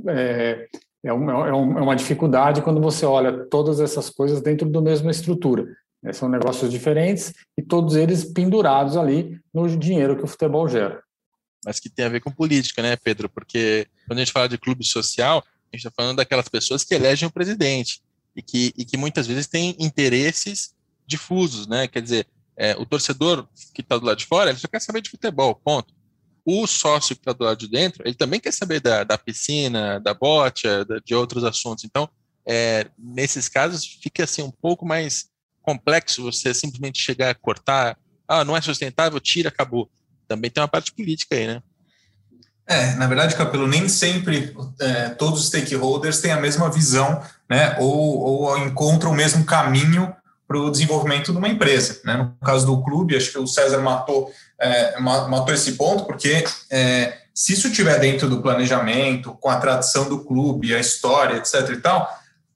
[1.04, 4.70] é, é, um, é, um, é uma dificuldade quando você olha todas essas coisas dentro
[4.70, 5.66] da mesma estrutura.
[6.02, 6.14] Né?
[6.14, 11.02] São negócios diferentes e todos eles pendurados ali no dinheiro que o futebol gera.
[11.66, 13.30] Mas que tem a ver com política, né, Pedro?
[13.30, 16.96] Porque quando a gente fala de clube social, a gente está falando daquelas pessoas que
[16.96, 18.02] elegem o presidente
[18.36, 20.74] e que, e que muitas vezes têm interesses
[21.06, 21.88] difusos, né?
[21.88, 25.02] Quer dizer, é, o torcedor que está do lado de fora, ele só quer saber
[25.02, 25.94] de futebol, ponto.
[26.52, 30.00] O sócio que está do lado de dentro, ele também quer saber da, da piscina,
[30.00, 30.68] da bote,
[31.06, 31.84] de outros assuntos.
[31.84, 32.10] Então,
[32.44, 35.28] é, nesses casos, fica assim um pouco mais
[35.62, 37.96] complexo você simplesmente chegar a cortar,
[38.28, 39.92] ah, não é sustentável, tira, acabou.
[40.28, 41.62] Também tem uma parte política aí, né?
[42.66, 47.76] É, na verdade, Capelo, nem sempre é, todos os stakeholders têm a mesma visão, né,
[47.80, 50.16] ou, ou encontram o mesmo caminho
[50.48, 52.02] para o desenvolvimento de uma empresa.
[52.04, 52.18] Né?
[52.18, 57.18] No caso do clube, acho que o César matou, é, matou esse ponto, porque é,
[57.34, 61.70] se isso estiver dentro do planejamento, com a tradição do clube, a história, etc.
[61.70, 62.10] e tal,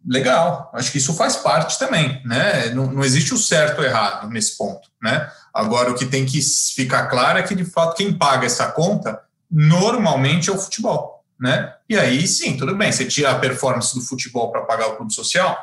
[0.05, 2.21] legal, acho que isso faz parte também.
[2.25, 2.69] Né?
[2.71, 4.89] Não, não existe o certo ou errado nesse ponto.
[5.01, 5.29] Né?
[5.53, 6.41] Agora, o que tem que
[6.75, 11.73] ficar claro é que, de fato, quem paga essa conta normalmente é o futebol, né?
[11.87, 15.13] E aí sim, tudo bem, você tira a performance do futebol para pagar o clube
[15.13, 15.55] social,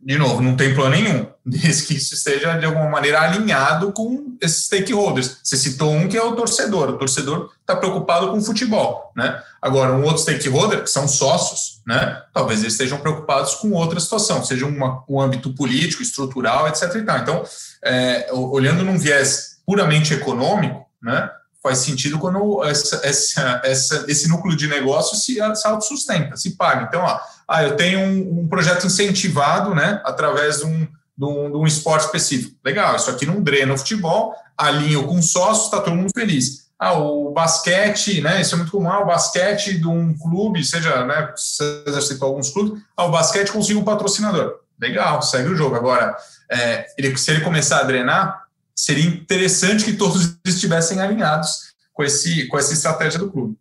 [0.00, 4.36] de novo, não tem plano nenhum, desde que isso esteja de alguma maneira alinhado com
[4.40, 5.38] esses stakeholders.
[5.42, 9.42] Você citou um que é o torcedor, o torcedor está preocupado com o futebol, né?
[9.60, 12.22] Agora, um outro stakeholder, que são sócios, né?
[12.32, 16.94] Talvez eles estejam preocupados com outra situação, seja uma, um âmbito político, estrutural, etc.
[16.96, 17.42] Então,
[17.84, 21.30] é, olhando num viés puramente econômico, né?
[21.62, 26.84] Faz sentido quando essa, essa, essa, esse núcleo de negócio se, se autossustenta, se paga.
[26.84, 30.80] Então, ó, ah, eu tenho um, um, projeto incentivado né, através de um,
[31.16, 32.56] de, um, de um esporte específico.
[32.64, 36.62] Legal, isso aqui não drena o futebol, alinho com sócios, está todo mundo feliz.
[36.78, 38.40] Ah, o basquete, né?
[38.40, 38.90] Isso é muito comum.
[38.90, 41.32] Ah, o basquete de um clube, seja, né?
[41.36, 44.56] Você citou alguns clubes, ah, o basquete conseguiu um patrocinador.
[44.80, 45.76] Legal, segue o jogo.
[45.76, 46.16] Agora,
[46.50, 48.41] é, ele, se ele começar a drenar,
[48.82, 53.56] seria interessante que todos estivessem alinhados com, esse, com essa estratégia do clube.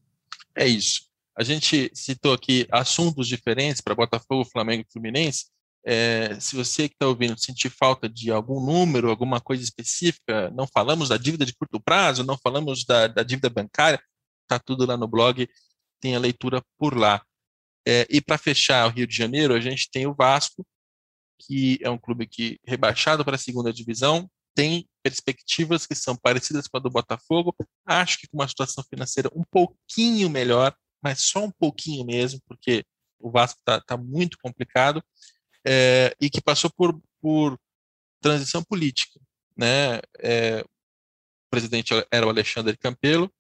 [0.56, 1.04] É isso.
[1.38, 5.46] A gente citou aqui assuntos diferentes para Botafogo, Flamengo e Fluminense.
[5.86, 10.66] É, se você que está ouvindo sentir falta de algum número, alguma coisa específica, não
[10.68, 14.02] falamos da dívida de curto prazo, não falamos da, da dívida bancária,
[14.44, 15.48] está tudo lá no blog,
[16.00, 17.24] tem a leitura por lá.
[17.88, 20.66] É, e para fechar o Rio de Janeiro, a gente tem o Vasco,
[21.40, 26.68] que é um clube que rebaixado para a segunda divisão, tem perspectivas que são parecidas
[26.68, 31.44] com a do Botafogo, acho que com uma situação financeira um pouquinho melhor, mas só
[31.44, 32.86] um pouquinho mesmo, porque
[33.20, 35.04] o Vasco está tá muito complicado,
[35.66, 37.58] é, e que passou por, por
[38.20, 39.20] transição política.
[39.56, 40.00] Né?
[40.20, 43.32] É, o presidente era o Alexandre Campelo,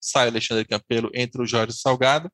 [0.00, 2.30] sai o Alexandre Campelo, entra o Jorge Salgado,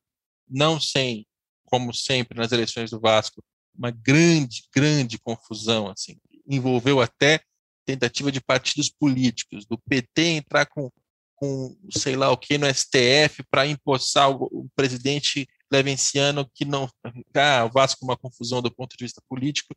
[0.47, 1.25] não sem,
[1.65, 3.43] como sempre nas eleições do Vasco,
[3.77, 7.41] uma grande, grande confusão, assim, envolveu até
[7.85, 10.91] tentativa de partidos políticos, do PT entrar com,
[11.35, 16.89] com sei lá o que no STF para empossar o, o, presidente levenciano que não.
[17.35, 19.75] Ah, o Vasco é uma confusão do ponto de vista político,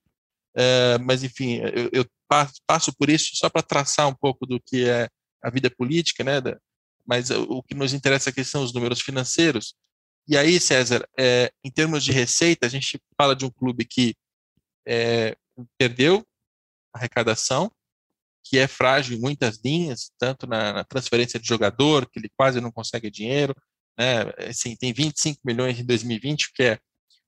[0.57, 2.07] uh, mas enfim, eu, eu,
[2.67, 5.09] passo por isso só para traçar um pouco do que é
[5.43, 6.41] a vida política, né?
[6.41, 6.59] Da,
[7.07, 9.75] mas o que nos interessa aqui são os números financeiros.
[10.29, 14.15] E aí, César, é, em termos de receita, a gente fala de um clube que
[14.87, 15.35] é,
[15.79, 16.23] perdeu
[16.93, 17.73] arrecadação,
[18.49, 22.61] que é frágil em muitas linhas, tanto na, na, transferência de jogador, que ele quase
[22.61, 23.55] não consegue dinheiro,
[23.99, 24.33] né?
[24.49, 26.79] Assim, tem 25 milhões em 2020, que é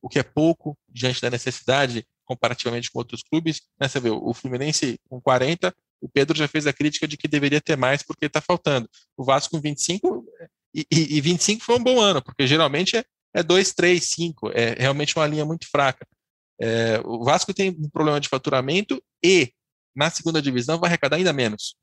[0.00, 3.60] o que é pouco diante da necessidade comparativamente com outros clubes.
[3.78, 3.86] Né?
[3.86, 7.60] Você vê, o Fluminense com 40, o Pedro já fez a crítica de que deveria
[7.60, 8.88] ter mais porque está faltando.
[9.16, 10.24] O Vasco com 25,
[10.74, 13.04] e, e, e 25 foi um bom ano, porque geralmente é,
[13.34, 16.06] é 2, 3, 5, é realmente uma linha muito fraca.
[16.58, 19.52] É, o Vasco tem um problema de faturamento e
[19.94, 21.74] na segunda divisão vai arrecadar ainda menos.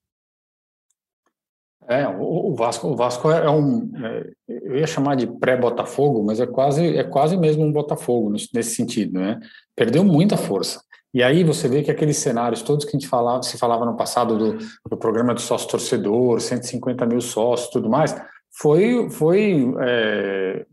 [1.89, 6.45] É, o, Vasco, o Vasco é um, é, eu ia chamar de pré-Botafogo, mas é
[6.45, 9.39] quase, é quase mesmo um Botafogo nesse sentido, né?
[9.74, 10.82] Perdeu muita força.
[11.14, 13.95] E aí você vê que aqueles cenários todos que a gente falava, se falava no
[13.95, 14.58] passado do,
[14.89, 18.14] do programa do sócio torcedor, 150 mil sócios, tudo mais,
[18.51, 20.66] foi, foi é,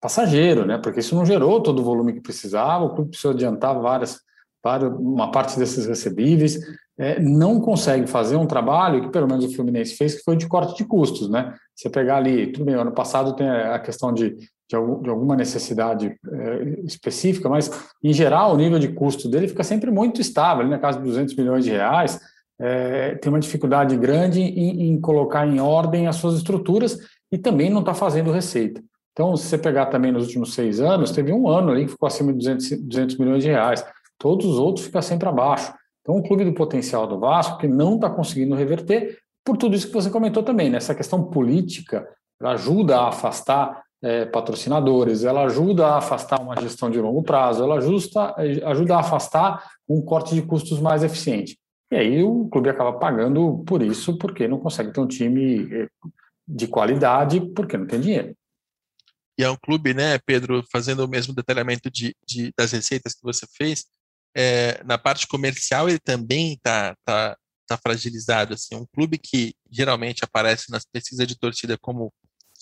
[0.00, 0.76] passageiro, né?
[0.76, 4.20] Porque isso não gerou todo o volume que precisava, o clube precisou adiantar várias,
[4.62, 6.58] várias uma parte desses recebíveis,
[6.98, 10.46] é, não consegue fazer um trabalho que pelo menos o Fluminense fez, que foi de
[10.46, 11.54] corte de custos, né?
[11.74, 14.36] Você pegar ali, tudo bem, ano passado tem a questão de,
[14.68, 17.70] de, alguma necessidade é, específica, mas
[18.02, 21.34] em geral o nível de custo dele fica sempre muito estável, na casa de 200
[21.34, 22.20] milhões de reais,
[22.60, 26.98] é, tem uma dificuldade grande em, em, colocar em ordem as suas estruturas
[27.30, 28.80] e também não está fazendo receita.
[29.12, 32.06] Então, se você pegar também nos últimos seis anos, teve um ano ali que ficou
[32.06, 33.84] acima de 200, 200 milhões de reais.
[34.22, 35.74] Todos os outros ficam sempre abaixo.
[36.00, 39.88] Então, o clube do potencial do Vasco, que não está conseguindo reverter, por tudo isso
[39.88, 40.76] que você comentou também, né?
[40.76, 42.08] essa questão política,
[42.40, 47.78] ajuda a afastar é, patrocinadores, ela ajuda a afastar uma gestão de longo prazo, ela
[47.78, 48.32] ajusta,
[48.64, 51.58] ajuda a afastar um corte de custos mais eficiente.
[51.90, 55.88] E aí o clube acaba pagando por isso, porque não consegue ter um time é,
[56.46, 58.36] de qualidade, porque não tem dinheiro.
[59.36, 63.22] E é um clube, né, Pedro, fazendo o mesmo detalhamento de, de das receitas que
[63.24, 63.84] você fez,
[64.34, 68.54] é, na parte comercial ele também está tá, tá fragilizado.
[68.54, 72.12] Assim, um clube que geralmente aparece nas pesquisas de torcida como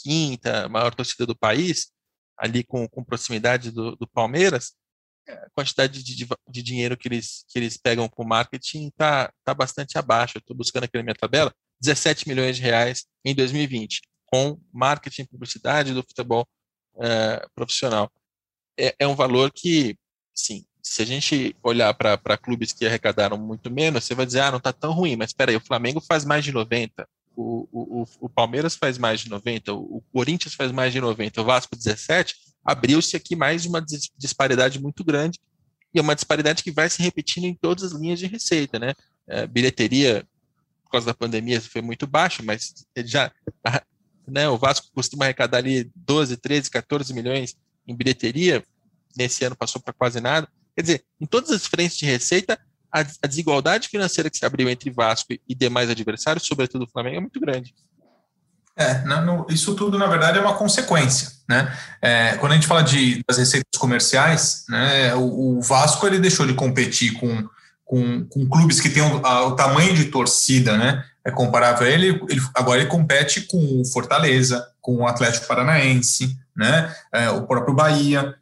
[0.02, 1.90] quinta, maior torcida do país,
[2.38, 4.72] ali com, com proximidade do, do Palmeiras,
[5.28, 9.98] a quantidade de, de, dinheiro que eles, que eles pegam com marketing está tá bastante
[9.98, 10.38] abaixo.
[10.38, 15.28] Estou buscando aqui na minha tabela, 17 milhões de reais em 2020, com marketing e
[15.28, 16.46] publicidade do futebol
[16.94, 18.10] uh, profissional.
[18.78, 19.96] É, é, um valor que,
[20.34, 24.50] sim, se a gente olhar para clubes que arrecadaram muito menos, você vai dizer, ah,
[24.50, 28.06] não está tão ruim, mas espera aí, o Flamengo faz mais de 90, o, o,
[28.20, 32.34] o Palmeiras faz mais de 90, o Corinthians faz mais de 90, o Vasco 17,
[32.64, 33.84] abriu-se aqui mais uma
[34.16, 35.38] disparidade muito grande,
[35.94, 38.94] e é uma disparidade que vai se repetindo em todas as linhas de receita, né?
[39.26, 40.24] É, bilheteria,
[40.84, 42.74] por causa da pandemia, foi muito baixo, mas
[43.04, 43.32] já,
[44.26, 47.56] né, o Vasco costuma arrecadar ali 12, 13, 14 milhões
[47.86, 48.62] em bilheteria,
[49.16, 50.48] nesse ano passou para quase nada,
[50.80, 52.58] Quer dizer, em todas as frentes de receita,
[52.90, 57.18] a, a desigualdade financeira que se abriu entre Vasco e demais adversários, sobretudo o Flamengo,
[57.18, 57.74] é muito grande.
[58.74, 61.32] É, não, isso tudo, na verdade, é uma consequência.
[61.46, 61.70] Né?
[62.00, 66.46] É, quando a gente fala de, das receitas comerciais, né, o, o, Vasco ele deixou
[66.46, 67.46] de competir com,
[67.84, 71.90] com, com clubes que têm o, a, o, tamanho de torcida né, é comparável a
[71.90, 77.46] ele, ele, agora ele compete com o Fortaleza, com o Atlético Paranaense, né, é, o
[77.46, 78.34] próprio Bahia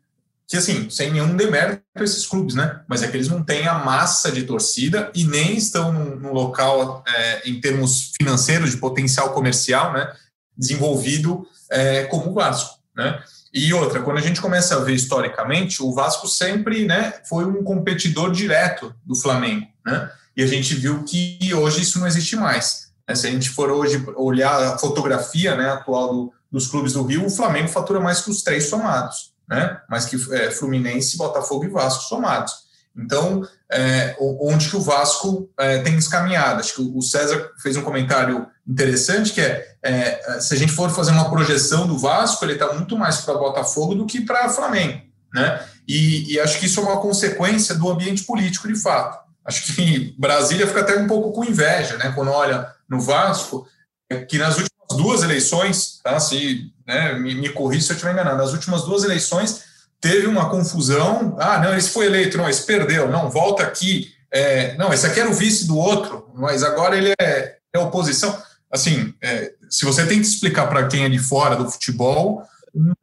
[0.48, 2.80] que assim, sem nenhum demérito para esses clubes, né?
[2.88, 7.04] Mas é que eles não têm a massa de torcida e nem estão num, local,
[7.06, 10.10] é, em termos financeiros, de potencial comercial, né?
[10.56, 13.22] Desenvolvido é, como o Vasco, né?
[13.52, 17.62] E outra, quando a gente começa a ver historicamente, o Vasco sempre né, foi um
[17.62, 20.10] competidor direto do Flamengo, né?
[20.34, 22.90] E a gente viu que hoje isso não existe mais.
[23.06, 23.14] Né?
[23.14, 27.26] Se a gente for hoje olhar a fotografia né, atual do, dos clubes do Rio,
[27.26, 29.80] o Flamengo fatura mais que os três somados né?
[29.88, 32.68] mas que é, Fluminense, Botafogo e Vasco somados.
[32.96, 36.60] Então, é, onde que o Vasco é, tem escaminhado?
[36.60, 40.90] Acho que o César fez um comentário interessante, que é, é se a gente for
[40.90, 45.00] fazer uma projeção do Vasco, ele está muito mais para Botafogo do que para Flamengo.
[45.32, 45.64] Né?
[45.86, 49.18] E, e, acho que isso é uma consequência do ambiente político, de fato.
[49.44, 52.12] Acho que Brasília fica até um pouco com inveja, né?
[52.14, 53.66] quando olha no Vasco,
[54.10, 56.18] é que nas últimas duas eleições, tá?
[56.18, 59.62] se né, me, me corrija se eu estiver enganado, nas últimas duas eleições
[60.00, 61.36] teve uma confusão.
[61.38, 64.12] Ah, não, esse foi eleito, não, esse perdeu, não, volta aqui.
[64.32, 68.36] É, não, esse aqui era o vice do outro, mas agora ele é, é oposição.
[68.70, 72.42] Assim, é, se você tem que explicar para quem é de fora do futebol,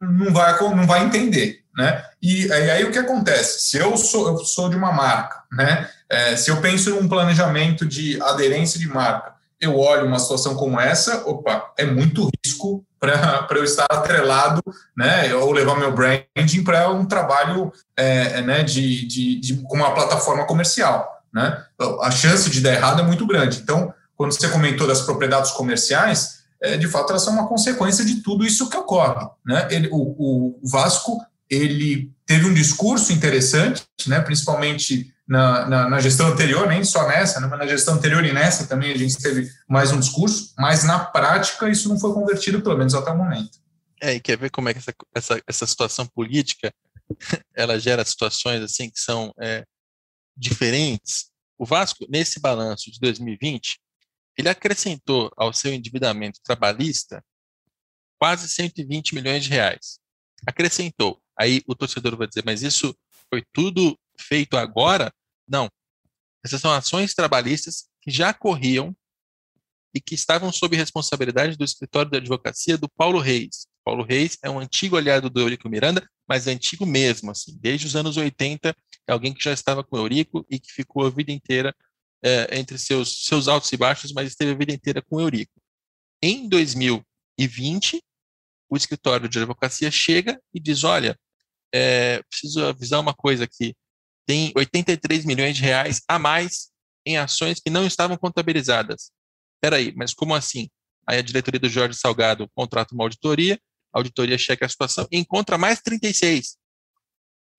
[0.00, 1.60] não vai, não vai entender.
[1.76, 2.02] Né?
[2.22, 3.60] E, aí o que acontece?
[3.68, 5.90] Se eu sou, eu sou de uma marca, né?
[6.08, 10.80] É, se eu penso num planejamento de aderência de marca, eu olho uma situação como
[10.80, 14.62] essa, opa, é muito risco para eu estar atrelado,
[14.96, 20.46] né, ou levar meu branding para um trabalho é, né, de, de, de, uma plataforma
[20.46, 21.22] comercial.
[21.32, 21.62] Né?
[22.02, 23.60] A chance de dar errado é muito grande.
[23.60, 28.22] Então, quando você comentou das propriedades comerciais, é, de fato, elas são uma consequência de
[28.22, 29.26] tudo isso que ocorre.
[29.44, 29.68] Né?
[29.70, 36.28] Ele, o, o Vasco ele teve um discurso interessante, né, principalmente na, na, na, gestão
[36.28, 39.50] anterior, nem só nessa, né, mas na gestão anterior e nessa também a gente teve
[39.68, 43.58] mais um discurso, mas na prática isso não foi convertido, pelo menos até o momento.
[44.00, 46.72] É, e quer ver como é que essa, essa, essa situação política
[47.54, 49.64] ela gera situações assim que são é,
[50.36, 51.30] diferentes.
[51.58, 53.78] O Vasco, nesse balanço de 2020,
[54.36, 57.24] ele acrescentou ao seu endividamento trabalhista
[58.18, 59.98] quase 120 milhões de reais.
[60.46, 61.20] Acrescentou.
[61.38, 62.94] Aí o torcedor vai dizer, mas isso
[63.30, 65.12] foi tudo feito agora?
[65.48, 65.68] Não.
[66.44, 68.94] Essas são ações trabalhistas que já corriam
[69.94, 73.66] e que estavam sob responsabilidade do escritório da advocacia do Paulo Reis.
[73.84, 77.96] Paulo Reis é um antigo aliado do Eurico Miranda, mas antigo mesmo, assim, desde os
[77.96, 78.76] anos 80,
[79.08, 81.74] é alguém que já estava com o Eurico e que ficou a vida inteira
[82.22, 85.52] é, entre seus, seus altos e baixos, mas esteve a vida inteira com o Eurico.
[86.20, 88.02] Em 2020,
[88.68, 91.16] o escritório de advocacia chega e diz: olha,
[91.72, 93.74] é, preciso avisar uma coisa aqui.
[94.26, 96.70] Tem 83 milhões de reais a mais
[97.06, 99.12] em ações que não estavam contabilizadas.
[99.56, 100.68] Espera aí, mas como assim?
[101.08, 103.58] Aí a diretoria do Jorge Salgado contrata uma auditoria,
[103.92, 106.56] a auditoria checa a situação e encontra mais 36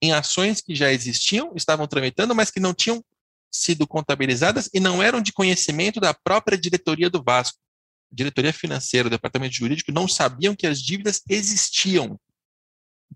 [0.01, 3.03] em ações que já existiam, estavam tramitando, mas que não tinham
[3.51, 7.57] sido contabilizadas e não eram de conhecimento da própria diretoria do Vasco.
[8.11, 12.19] A diretoria financeira, o departamento jurídico não sabiam que as dívidas existiam,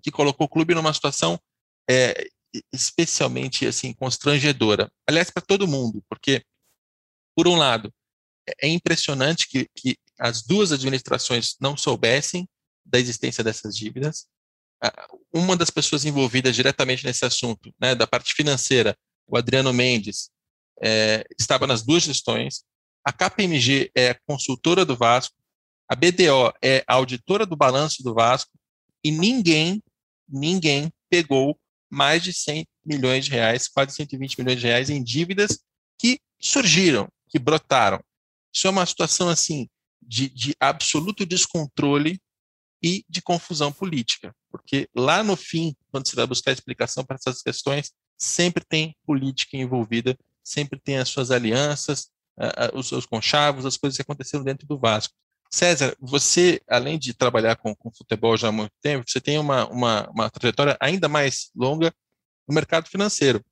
[0.02, 1.40] que colocou o clube numa situação
[1.90, 2.28] é,
[2.72, 4.92] especialmente assim constrangedora.
[5.08, 6.44] Aliás, para todo mundo, porque
[7.36, 7.94] por um lado
[8.62, 12.48] é impressionante que, que as duas administrações não soubessem
[12.86, 14.28] da existência dessas dívidas.
[15.32, 18.98] Uma das pessoas envolvidas diretamente nesse assunto, né, da parte financeira,
[19.28, 20.30] o Adriano Mendes,
[20.82, 22.64] é, estava nas duas gestões.
[23.06, 25.36] A KPMG é consultora do Vasco,
[25.88, 28.52] a BDO é auditora do balanço do Vasco,
[29.04, 29.82] e ninguém,
[30.28, 31.60] ninguém pegou
[31.92, 35.60] mais de 100 milhões de reais, quase 120 milhões de reais em dívidas
[36.00, 38.00] que surgiram, que brotaram.
[38.54, 39.68] Isso é uma situação assim
[40.02, 42.20] de, de absoluto descontrole
[42.82, 47.42] e de confusão política, porque lá no fim, quando você vai buscar explicação para essas
[47.42, 52.10] questões, sempre tem política envolvida, sempre tem as suas alianças,
[52.74, 55.14] os seus conchavos, as coisas que aconteceram dentro do Vasco.
[55.54, 59.68] César, você, além de trabalhar com, com futebol já há muito tempo, você tem uma,
[59.68, 61.94] uma, uma trajetória ainda mais longa
[62.48, 63.44] no mercado financeiro.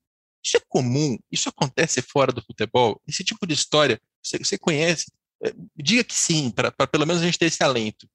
[0.42, 1.18] Isso é comum?
[1.30, 3.00] Isso acontece fora do futebol?
[3.06, 5.12] Esse tipo de história, você, você conhece?
[5.44, 8.08] É, diga que sim, para pelo menos a gente ter esse alento.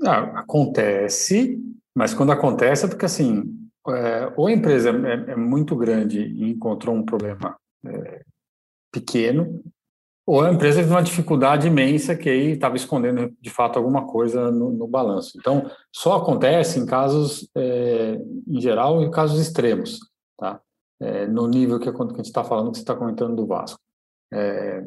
[0.00, 1.58] Acontece,
[1.94, 3.42] mas quando acontece é porque assim
[3.88, 7.56] é, ou a empresa é, é, muito grande e encontrou um problema
[7.86, 8.24] é,
[8.92, 9.62] pequeno,
[10.26, 14.50] ou a empresa teve uma dificuldade imensa que aí estava escondendo de fato alguma coisa
[14.50, 15.38] no, no, balanço.
[15.38, 20.00] Então, só acontece em casos, é, em geral, em casos extremos,
[20.36, 20.60] tá?
[21.00, 23.78] É, no nível que a gente está falando, que você está comentando do Vasco.
[24.32, 24.84] É,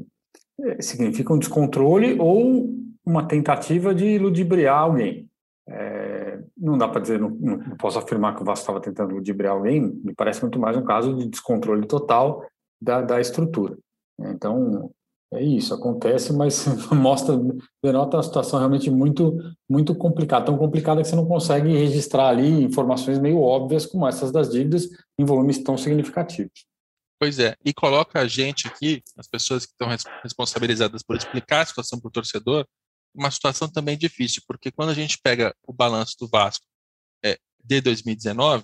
[0.82, 2.70] significa um descontrole ou
[3.06, 5.30] uma tentativa de ludibriar alguém.
[5.70, 9.54] É, não dá para dizer, não, não, posso afirmar que o Vasco estava tentando ludibriar
[9.54, 12.46] alguém, me parece muito mais um caso de descontrole total
[12.82, 13.78] da, da estrutura.
[14.20, 14.92] Então,
[15.32, 17.36] é isso, acontece, mas mostra,
[17.84, 19.38] denota uma situação realmente muito,
[19.70, 24.32] muito complicada, tão complicada que você não consegue registrar ali informações meio óbvias como essas
[24.32, 24.88] das dívidas
[25.20, 26.66] em volumes tão significativos.
[27.20, 29.90] Pois é, e coloca a gente aqui, as pessoas que estão
[30.24, 32.66] responsabilizadas por explicar a situação para o torcedor,
[33.14, 36.66] uma situação também difícil, porque quando a gente pega o balanço do Vasco
[37.24, 38.64] é, de 2019,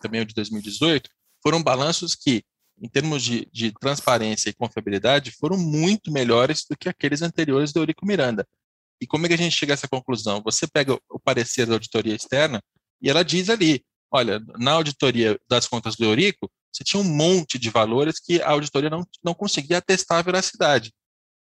[0.00, 1.08] também o de 2018,
[1.42, 2.42] foram balanços que,
[2.80, 7.80] em termos de, de transparência e confiabilidade, foram muito melhores do que aqueles anteriores do
[7.80, 8.46] Eurico Miranda.
[9.00, 10.42] E como é que a gente chega a essa conclusão?
[10.44, 12.62] Você pega o parecer da auditoria externa
[13.00, 17.58] e ela diz ali, olha, na auditoria das contas do Eurico, você tinha um monte
[17.58, 20.92] de valores que a auditoria não, não conseguia atestar a veracidade.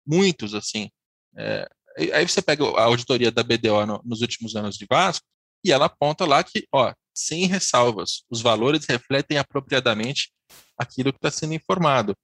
[0.07, 0.91] Muitos, assim.
[1.37, 1.69] É,
[2.13, 5.27] Aí você pega a auditoria da BDO no, nos últimos anos de Vasco
[5.65, 10.31] e ela aponta lá que, ó, sem ressalvas, os valores refletem apropriadamente
[10.77, 12.15] aquilo que está sendo informado.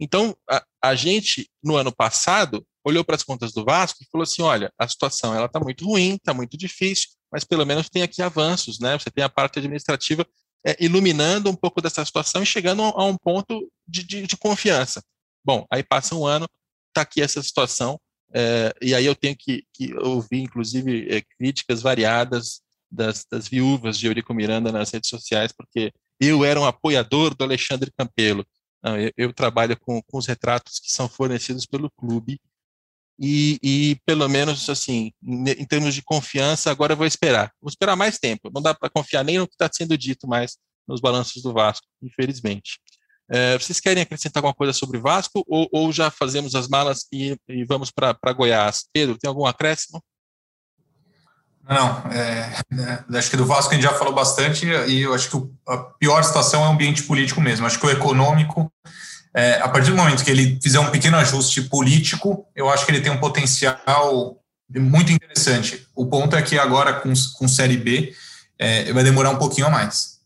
[0.00, 4.22] Então, a, a, gente, no ano passado, olhou para as contas do Vasco e falou
[4.22, 8.02] assim, olha, a situação ela está muito ruim, está muito difícil, mas pelo menos tem
[8.02, 8.98] aqui avanços, né?
[8.98, 10.26] Você tem a parte administrativa
[10.66, 15.02] é, iluminando um pouco dessa situação e chegando a um ponto de, de, de confiança.
[15.44, 16.46] Bom, aí passa um ano,
[16.88, 17.98] está aqui essa situação,
[18.34, 22.60] é, e aí eu tenho que, que ouvir, inclusive, é, críticas variadas
[22.90, 27.44] das, das, viúvas de Eurico Miranda nas redes sociais, porque eu era um apoiador do
[27.44, 28.46] Alexandre Campelo.
[28.82, 32.40] Não, eu, eu, trabalho com, com os retratos que são fornecidos pelo clube
[33.18, 37.52] e, e pelo menos, assim, em, termos de confiança, agora eu vou esperar.
[37.60, 38.50] Vou esperar mais tempo.
[38.54, 40.56] Não dá para confiar nem no que está sendo dito mais
[40.86, 42.80] nos balanços do Vasco, infelizmente.
[43.30, 47.36] É, vocês querem acrescentar alguma coisa sobre Vasco ou, ou já fazemos as malas e,
[47.48, 48.88] e vamos para Goiás?
[48.92, 50.02] Pedro, tem algum acréscimo?
[51.68, 52.62] Não, é,
[53.12, 55.76] é, acho que do Vasco a gente já falou bastante e eu acho que a
[55.76, 57.66] pior situação é o ambiente político mesmo.
[57.66, 58.72] Acho que o econômico
[59.34, 62.90] é, a partir do momento que ele fizer um pequeno ajuste político, eu acho que
[62.90, 65.86] ele tem um potencial muito interessante.
[65.94, 68.14] O ponto é que agora com, com Série B
[68.58, 70.20] é, vai demorar um pouquinho a mais.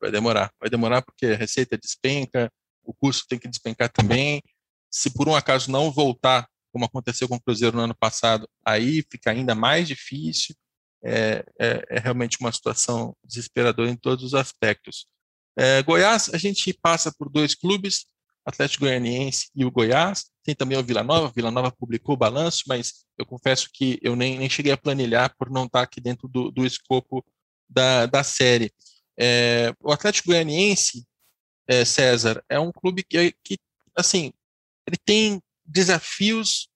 [0.00, 2.50] Vai demorar, vai demorar porque a receita despenca,
[2.84, 4.42] o custo tem que despencar também.
[4.90, 9.02] Se por um acaso não voltar, como aconteceu com o Cruzeiro no ano passado, aí
[9.10, 10.54] fica ainda mais difícil.
[11.04, 15.06] É, é, é realmente uma situação desesperadora em todos os aspectos.
[15.56, 18.06] É, Goiás, a gente passa por dois clubes,
[18.44, 20.24] Atlético Goianiense e o Goiás.
[20.42, 21.32] Tem também o Vila Nova.
[21.34, 25.34] Vila Nova publicou o balanço, mas eu confesso que eu nem, nem cheguei a planilhar
[25.38, 27.24] por não estar aqui dentro do, do escopo
[27.68, 28.72] da, da série.
[29.18, 31.06] É, o Atlético Goianiense,
[31.66, 33.56] é, César, é um clube que, que,
[33.96, 34.32] assim,
[34.86, 36.68] ele tem desafios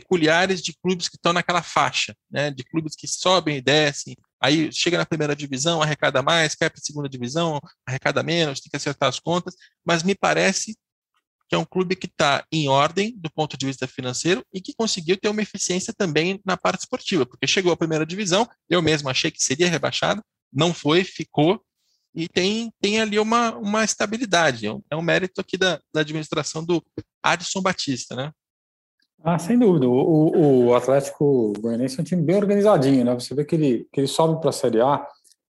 [0.00, 4.70] peculiares de clubes que estão naquela faixa, né, de clubes que sobem e descem, aí
[4.70, 8.76] chega na primeira divisão, arrecada mais, cai para a segunda divisão, arrecada menos, tem que
[8.76, 10.76] acertar as contas, mas me parece
[11.48, 14.74] que é um clube que está em ordem do ponto de vista financeiro e que
[14.74, 19.08] conseguiu ter uma eficiência também na parte esportiva, porque chegou à primeira divisão, eu mesmo
[19.08, 20.22] achei que seria rebaixado,
[20.52, 21.62] não foi, ficou,
[22.14, 24.66] e tem, tem ali uma, uma estabilidade.
[24.66, 26.84] É um, é mérito aqui da, da administração do
[27.22, 28.32] Adson Batista, né?
[29.22, 29.88] Ah, sem dúvida.
[29.88, 33.14] O, o Atlético Goianiense é um time bem organizadinho, né?
[33.14, 35.04] Você vê que ele, que ele sobe para a Série A,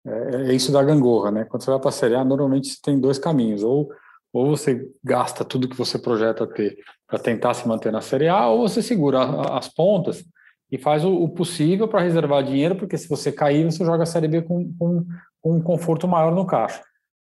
[0.05, 1.45] é, é, isso da gangorra, né?
[1.45, 3.63] Quando você vai para a Série A, normalmente você tem dois caminhos.
[3.63, 3.89] Ou
[4.31, 8.47] ou você gasta tudo que você projeta ter para tentar se manter na Série A,
[8.47, 9.23] ou você segura
[9.57, 10.23] as pontas
[10.71, 14.27] e faz o, possível para reservar dinheiro, porque se você cair, você joga a Série
[14.27, 15.05] B com, com,
[15.41, 16.83] com, um conforto maior no caixa.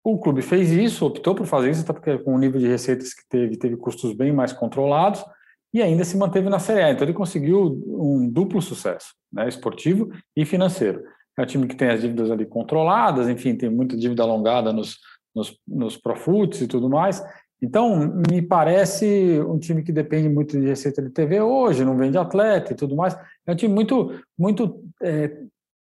[0.02, 3.14] O clube fez isso, optou por fazer isso, até porque com o nível de receitas
[3.14, 5.24] que teve, teve custos bem mais controlados,
[5.72, 6.90] e ainda se manteve na Série A.
[6.90, 11.02] Então ele conseguiu um duplo sucesso, né, esportivo e financeiro.
[11.38, 14.98] É um time que tem as dívidas ali controladas, enfim, tem muita dívida alongada nos,
[15.34, 17.22] nos, nos Profutes e tudo mais.
[17.62, 22.16] Então, me parece um time que depende muito de receita de TV hoje, não vende
[22.16, 23.16] atleta e tudo mais.
[23.46, 25.30] É um time muito, muito é,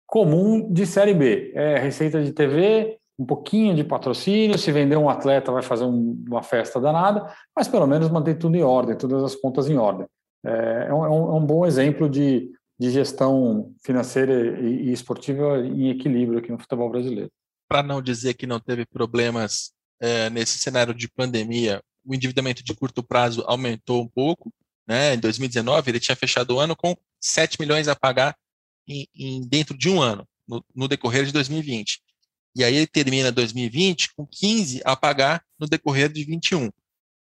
[0.07, 1.51] comum de Série B.
[1.55, 4.57] É receita de TV, um pouquinho de patrocínio.
[4.57, 8.55] Se vender um atleta, vai fazer um, uma festa danada, mas pelo menos mantém tudo
[8.55, 10.07] em ordem, todas as contas em ordem.
[10.45, 12.49] É, é, um, é um, bom exemplo de,
[12.80, 17.30] de gestão financeira e, e esportiva em equilíbrio aqui no futebol brasileiro
[17.70, 22.74] para não dizer que não teve problemas é, nesse cenário de pandemia, o endividamento de
[22.74, 24.51] curto prazo aumentou um pouco.
[24.88, 25.13] Né?
[25.13, 28.36] Em 2019, ele tinha fechado o ano com 7 milhões a pagar
[28.88, 32.01] em, em dentro de um ano, no, no, decorrer de 2020.
[32.56, 36.70] E aí ele termina 2020 com 15 a pagar no decorrer de 21.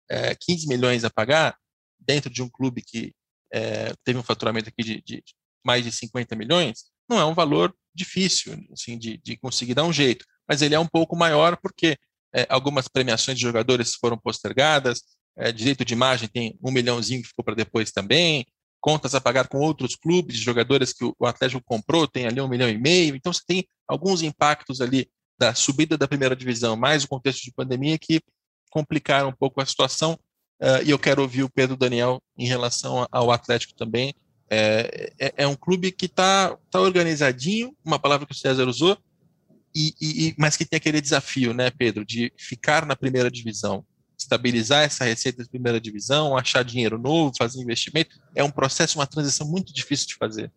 [0.09, 1.57] É, 15 milhões a pagar
[1.99, 3.13] dentro de um clube que
[3.53, 5.23] é, teve um faturamento aqui de, de
[5.63, 9.93] mais de 50 milhões, não é um valor difícil assim, de, de conseguir dar um
[9.93, 11.97] jeito, mas ele é um pouco maior porque
[12.33, 15.01] é, algumas premiações de jogadores foram postergadas,
[15.37, 18.45] é, direito de imagem tem um milhãozinho que ficou para depois também,
[18.79, 22.47] contas a pagar com outros clubes, jogadores que o, o Atlético comprou, tem ali um
[22.47, 27.03] milhão e meio, então você tem alguns impactos ali da subida da primeira divisão, mais
[27.03, 28.21] o contexto de pandemia que
[28.69, 30.13] complicaram um pouco a situação,
[30.61, 34.13] uh, e eu quero ouvir o Pedro Daniel em relação ao Atlético também,
[34.49, 38.97] é, é, é um clube que está tá organizadinho, uma palavra que o César usou,
[39.75, 43.85] e, e, mas que tem aquele desafio, né, Pedro, de ficar na primeira divisão,
[44.19, 48.19] estabilizar essa receita de primeira divisão, achar dinheiro novo, fazer investimento.
[48.35, 50.51] É um processo, uma transição muito difícil de fazer.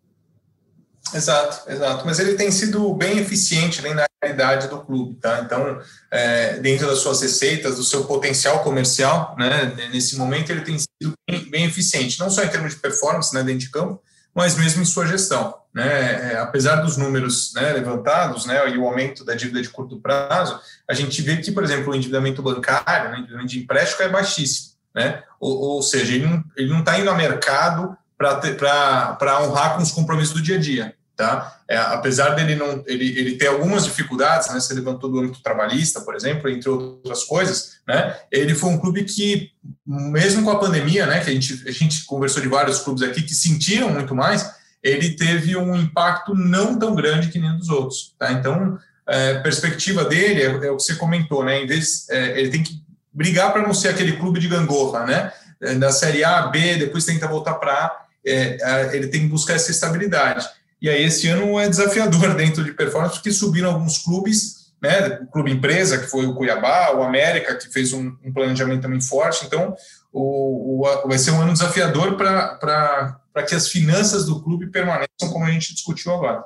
[1.13, 2.05] Exato, exato.
[2.05, 5.41] Mas ele tem sido bem eficiente né, na realidade do clube, tá?
[5.41, 10.77] Então, é, dentro das suas receitas, do seu potencial comercial, né, nesse momento ele tem
[10.79, 14.01] sido bem, bem, eficiente, não só em termos de performance né, dentro de campo,
[14.33, 15.55] mas mesmo em sua gestão.
[15.73, 16.33] Né?
[16.33, 20.59] É, apesar dos números né, levantados né, e o aumento da dívida de curto prazo,
[20.87, 24.09] a gente vê que, por exemplo, o endividamento bancário, né, o endividamento de empréstimo é
[24.09, 24.73] baixíssimo.
[24.93, 25.23] Né?
[25.39, 30.41] Ou, ou seja, ele não está indo ao mercado para honrar com os compromissos do
[30.41, 30.95] dia a dia.
[31.15, 31.59] Tá?
[31.67, 36.01] É, apesar dele não ele, ele ter algumas dificuldades, né, se levantou do âmbito trabalhista,
[36.01, 39.51] por exemplo, entre outras coisas, né, ele foi um clube que,
[39.85, 43.21] mesmo com a pandemia, né, que a gente, a gente conversou de vários clubes aqui
[43.21, 48.15] que sentiram muito mais, ele teve um impacto não tão grande que nem dos outros.
[48.17, 48.31] Tá?
[48.31, 52.49] Então, é, perspectiva dele é, é, o que você comentou, né, em vez, é, ele
[52.49, 52.81] tem que
[53.13, 55.31] brigar para não ser aquele clube de gangorra, né,
[55.77, 59.69] na Série A, B, depois tenta voltar para A, é, ele tem que buscar essa
[59.69, 60.49] estabilidade.
[60.83, 65.19] E aí esse ano é desafiador dentro de performance, porque subiram alguns clubes, né?
[65.21, 68.99] O clube empresa, que foi o Cuiabá, o América, que fez um, um planejamento também
[68.99, 69.45] forte.
[69.45, 69.73] Então,
[70.11, 75.45] o, o, vai ser um ano desafiador para que as finanças do clube permaneçam como
[75.45, 76.43] a gente discutiu agora.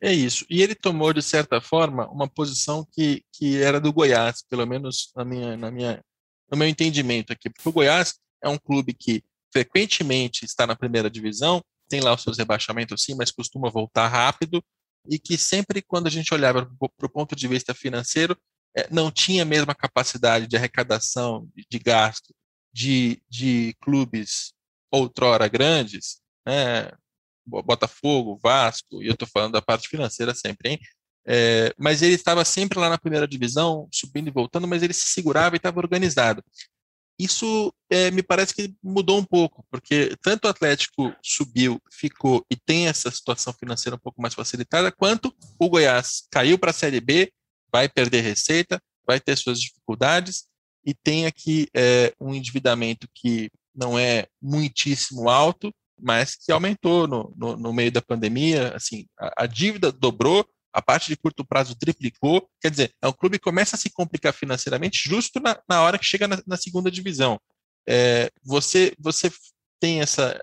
[0.00, 0.46] É isso.
[0.48, 5.10] E ele tomou, de certa forma, uma posição que, que era do Goiás, pelo menos
[5.16, 6.00] na minha, na minha
[6.50, 11.08] no meu entendimento aqui, porque o Goiás é um clube que frequentemente está na primeira
[11.08, 11.62] divisão,
[11.92, 14.64] tem lá os seus rebaixamentos sim, mas costuma voltar rápido,
[15.06, 16.64] e que sempre quando a gente olhava
[16.96, 18.34] para o ponto de vista financeiro,
[18.74, 22.34] é, não tinha a mesma capacidade de arrecadação, de, gasto
[22.72, 24.54] de, de clubes
[24.90, 26.90] outrora grandes, né?
[27.44, 30.78] Botafogo, Vasco, e eu estou falando da parte financeira sempre, hein?
[31.26, 35.08] É, mas ele estava sempre lá na primeira divisão, subindo e voltando, mas ele se
[35.08, 36.42] segurava e estava organizado.
[37.18, 42.56] Isso é, me parece que mudou um pouco, porque tanto o Atlético subiu, ficou e
[42.56, 47.00] tem essa situação financeira um pouco mais facilitada, quanto o Goiás caiu para a Série
[47.00, 47.32] B,
[47.70, 50.46] vai perder receita, vai ter suas dificuldades
[50.84, 57.32] e tem aqui é, um endividamento que não é muitíssimo alto, mas que aumentou no,
[57.36, 58.74] no, no meio da pandemia.
[58.74, 62.48] Assim, a, a dívida dobrou, a parte de curto prazo triplicou.
[62.60, 65.98] Quer dizer, é um clube que começa a se complicar financeiramente justo na, na hora
[65.98, 67.38] que chega na, na segunda divisão.
[67.88, 69.30] É, você, você
[69.80, 70.40] tem essa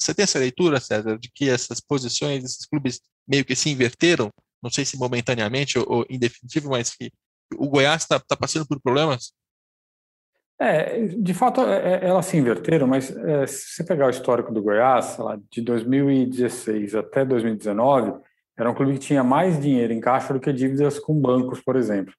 [0.00, 4.30] você tem essa leitura, César, de que essas posições, esses clubes meio que se inverteram,
[4.62, 7.10] não sei se momentaneamente ou, ou em definitivo, mas que
[7.56, 9.32] o Goiás está tá passando por problemas?
[10.58, 14.52] É, de fato, é, é, elas se inverteram, mas é, se você pegar o histórico
[14.52, 18.20] do Goiás, lá, de 2016 até 2019,
[18.60, 21.76] era um clube que tinha mais dinheiro em caixa do que dívidas com bancos, por
[21.76, 22.12] exemplo.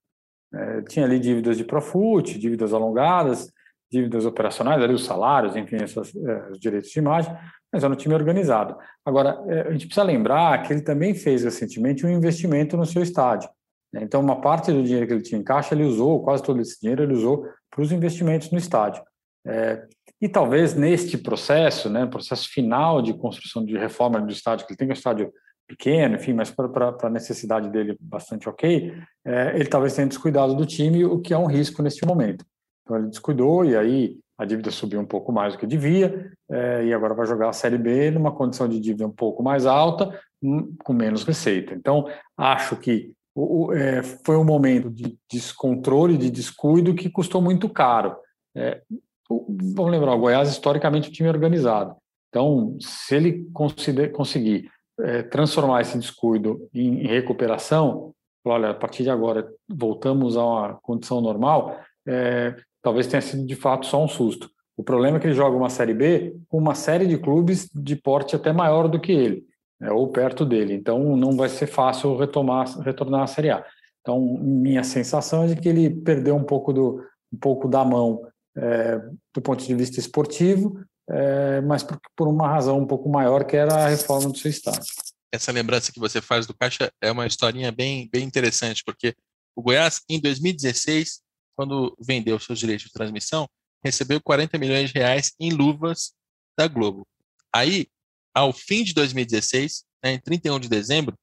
[0.52, 3.52] É, tinha ali dívidas de Profut, dívidas alongadas,
[3.92, 7.32] dívidas operacionais, ali os salários, enfim, essas, é, os direitos de imagem,
[7.72, 8.76] mas era um time organizado.
[9.06, 13.04] Agora, é, a gente precisa lembrar que ele também fez recentemente um investimento no seu
[13.04, 13.48] estádio.
[13.94, 14.02] Né?
[14.02, 16.82] Então, uma parte do dinheiro que ele tinha em caixa, ele usou, quase todo esse
[16.82, 19.04] dinheiro ele usou para os investimentos no estádio.
[19.46, 19.86] É,
[20.20, 24.78] e talvez neste processo, né, processo final de construção de reforma do estádio, que ele
[24.78, 25.32] tem um estádio
[25.72, 28.94] pequeno, enfim, mas para a necessidade dele bastante ok,
[29.26, 32.46] é, ele talvez tenha descuidado do time, o que é um risco neste momento.
[32.84, 36.86] Então ele descuidou e aí a dívida subiu um pouco mais do que devia é,
[36.86, 40.20] e agora vai jogar a Série B numa condição de dívida um pouco mais alta,
[40.42, 41.74] hum, com menos receita.
[41.74, 42.08] Então
[42.38, 48.16] acho que o, é, foi um momento de descontrole, de descuido que custou muito caro.
[48.56, 48.82] É,
[49.30, 51.96] vamos lembrar, o Goiás historicamente é um time organizado.
[52.32, 54.70] Então, se ele conseguir
[55.04, 58.14] é, transformar esse descuido em, em recuperação,
[58.46, 63.56] olha, a partir de agora voltamos a uma condição normal, é, talvez tenha sido de
[63.56, 64.50] fato só um susto.
[64.76, 67.96] O problema é que ele joga uma Série B com uma série de clubes de
[67.96, 69.44] porte até maior do que ele,
[69.80, 70.74] né, ou perto dele.
[70.74, 73.64] Então, não vai ser fácil retomar, retornar à Série A.
[74.02, 78.22] Então, minha sensação é de que ele perdeu um pouco, do, um pouco da mão
[78.58, 79.00] é,
[79.34, 80.80] do ponto de vista esportivo,
[81.12, 84.50] é, mas por, por, uma razão um pouco maior, que era a reforma do seu
[84.50, 84.86] estado.
[85.32, 89.16] Essa lembrança que você faz do Caixa é uma historinha bem, bem interessante, porque
[89.56, 91.22] o Goiás, em 2016,
[91.56, 93.48] quando vendeu seus direitos de transmissão,
[93.84, 96.14] recebeu 40 milhões de reais em luvas
[96.58, 97.06] da Globo.
[97.54, 97.88] Aí,
[98.34, 101.18] ao fim de 2016, né, em 31 de dezembro,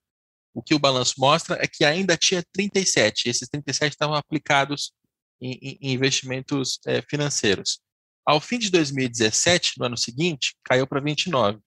[0.54, 4.92] o que o balanço mostra é que ainda tinha 37, e esses 37 estavam aplicados
[5.40, 7.80] em, em investimentos é, financeiros.
[8.28, 11.60] Ao fim de 2017, no ano seguinte, caiu para 29.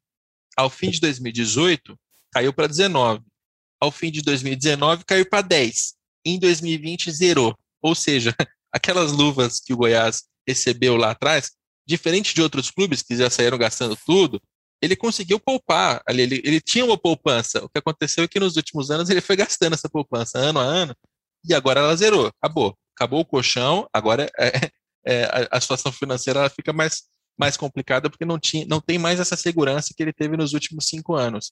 [0.56, 1.98] Ao fim de 2018,
[2.32, 3.24] caiu para 19.
[3.82, 5.96] Ao fim de 2019, caiu para 10.
[6.24, 7.58] Em 2020, zerou.
[7.82, 8.36] Ou seja,
[8.72, 11.50] aquelas luvas que o Goiás recebeu lá atrás,
[11.84, 14.40] diferente de outros clubes que já saíram gastando tudo,
[14.80, 16.04] ele conseguiu poupar.
[16.08, 17.66] Ali, ele, ele tinha uma poupança.
[17.66, 20.64] O que aconteceu é que nos últimos anos ele foi gastando essa poupança ano a
[20.64, 20.96] ano
[21.44, 22.32] e agora ela zerou.
[22.40, 22.78] Acabou.
[22.96, 24.70] Acabou o colchão, agora é,
[25.06, 27.04] é, a, a, situação financeira ela fica mais,
[27.38, 30.88] mais complicada porque não, tinha, não tem mais essa segurança que ele teve nos últimos
[30.88, 31.52] cinco anos.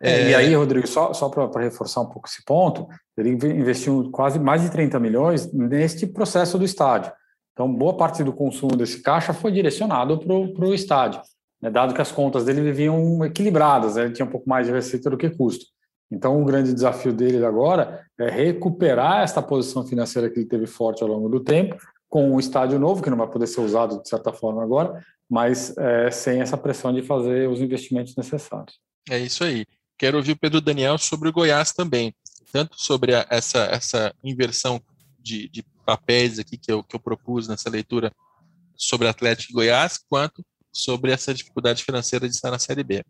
[0.00, 2.86] É, e aí, Rodrigo, só, só para reforçar um pouco esse ponto,
[3.16, 7.12] ele investiu quase mais de 30 milhões neste processo do estádio.
[7.52, 11.22] Então, boa parte do consumo desse caixa foi direcionado para o estádio,
[11.62, 14.72] né, dado que as contas dele viviam equilibradas, né, ele tinha um pouco mais de
[14.72, 15.64] receita do que custo.
[16.10, 21.02] Então, o grande desafio dele agora é recuperar esta posição financeira que ele teve forte
[21.02, 21.76] ao longo do tempo
[22.16, 25.76] com um estádio novo, que não vai poder ser usado de certa forma agora, mas
[25.76, 28.78] é, sem essa pressão de fazer os investimentos necessários.
[29.10, 29.66] É isso aí.
[29.98, 32.14] Quero ouvir o Pedro Daniel sobre o Goiás também,
[32.50, 34.80] tanto sobre a, essa, essa inversão
[35.20, 38.10] de, de, papéis aqui que eu, que eu propus nessa leitura
[38.74, 43.04] sobre Atlético e Goiás, quanto sobre essa dificuldade financeira de estar na Série B.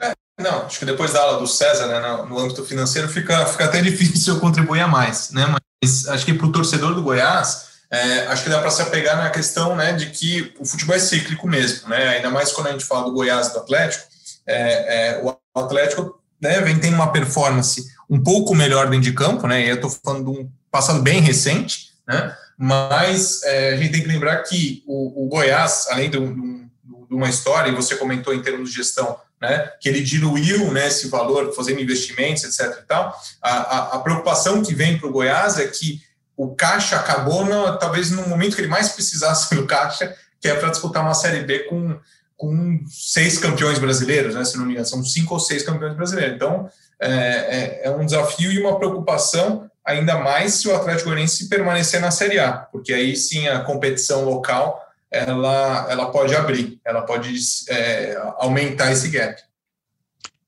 [0.00, 3.44] É, não, acho que depois da aula do César, né, no, no âmbito financeiro, fica,
[3.44, 5.54] fica até difícil eu contribuir a mais, né?
[5.82, 9.16] Mas acho que para o torcedor do Goiás, é, acho que dá para se apegar
[9.16, 12.08] na questão né, de que o futebol é cíclico mesmo, né?
[12.08, 14.04] ainda mais quando a gente fala do Goiás e do Atlético.
[14.46, 19.46] É, é, o Atlético né, vem tendo uma performance um pouco melhor dentro de campo,
[19.46, 19.64] né?
[19.64, 22.34] E eu estou falando de um passado bem recente, né?
[22.56, 27.28] mas é, a gente tem que lembrar que o, o Goiás, além de, de uma
[27.28, 31.54] história, e você comentou em termos de gestão, né, que ele diluiu né, esse valor
[31.54, 32.78] fazendo investimentos, etc.
[32.82, 36.02] E tal, a, a, a preocupação que vem para o Goiás é que
[36.40, 40.54] o caixa acabou, no, talvez no momento que ele mais precisasse do caixa, que é
[40.54, 42.00] para disputar uma Série B com,
[42.34, 46.36] com seis campeões brasileiros, né, se não me engano, são cinco ou seis campeões brasileiros.
[46.36, 51.46] Então, é, é, é um desafio e uma preocupação ainda mais se o Atlético Goianiense
[51.46, 57.02] permanecer na Série A, porque aí sim a competição local ela, ela pode abrir, ela
[57.02, 57.34] pode
[57.68, 59.42] é, aumentar esse gap.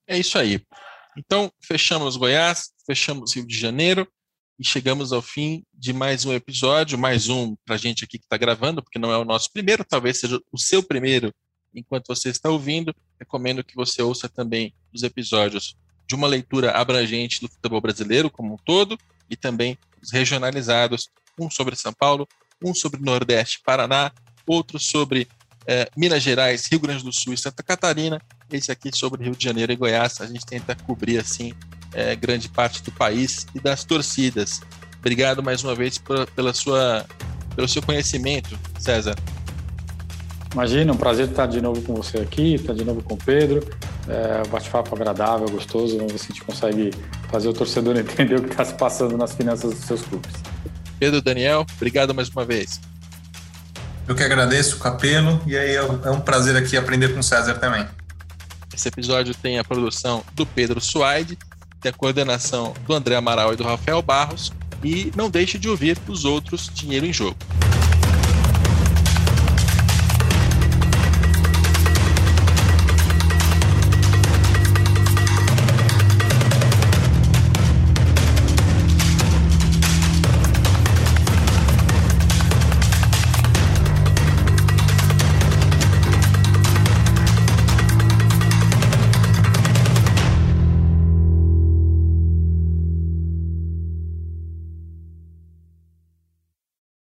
[0.06, 0.64] É isso aí.
[1.18, 4.08] Então, fechamos Goiás, fechamos Rio de Janeiro
[4.62, 8.24] e chegamos ao fim de mais um episódio, mais um para a gente aqui que
[8.24, 11.34] está gravando, porque não é o nosso primeiro, talvez seja o seu primeiro
[11.74, 12.94] enquanto você está ouvindo.
[13.18, 15.74] Recomendo que você ouça também os episódios
[16.06, 18.96] de uma leitura abrangente do futebol brasileiro como um todo
[19.28, 22.28] e também os regionalizados, um sobre São Paulo,
[22.64, 24.12] um sobre Nordeste, Paraná,
[24.46, 25.26] outro sobre
[25.66, 29.42] eh, Minas Gerais, Rio Grande do Sul e Santa Catarina, esse aqui sobre Rio de
[29.42, 30.20] Janeiro e Goiás.
[30.20, 31.52] A gente tenta cobrir assim
[31.94, 34.60] eh, grande parte do país e das torcidas.
[34.98, 37.04] Obrigado mais uma vez por, pela sua,
[37.56, 39.16] pelo seu conhecimento, César.
[40.52, 43.66] Imagina, um prazer estar de novo com você aqui, estar de novo com o Pedro.
[44.06, 45.96] É um bate-papo agradável, gostoso.
[45.96, 46.90] Vamos ver se a gente consegue
[47.30, 50.32] fazer o torcedor entender o que está se passando nas finanças dos seus clubes.
[50.98, 52.80] Pedro, Daniel, obrigado mais uma vez.
[54.06, 57.86] Eu que agradeço, Capelo, e aí é um prazer aqui aprender com o César também.
[58.74, 61.38] Esse episódio tem a produção do Pedro Suaide,
[61.82, 64.52] tem a coordenação do André Amaral e do Rafael Barros,
[64.84, 67.36] e não deixe de ouvir os outros Dinheiro em Jogo.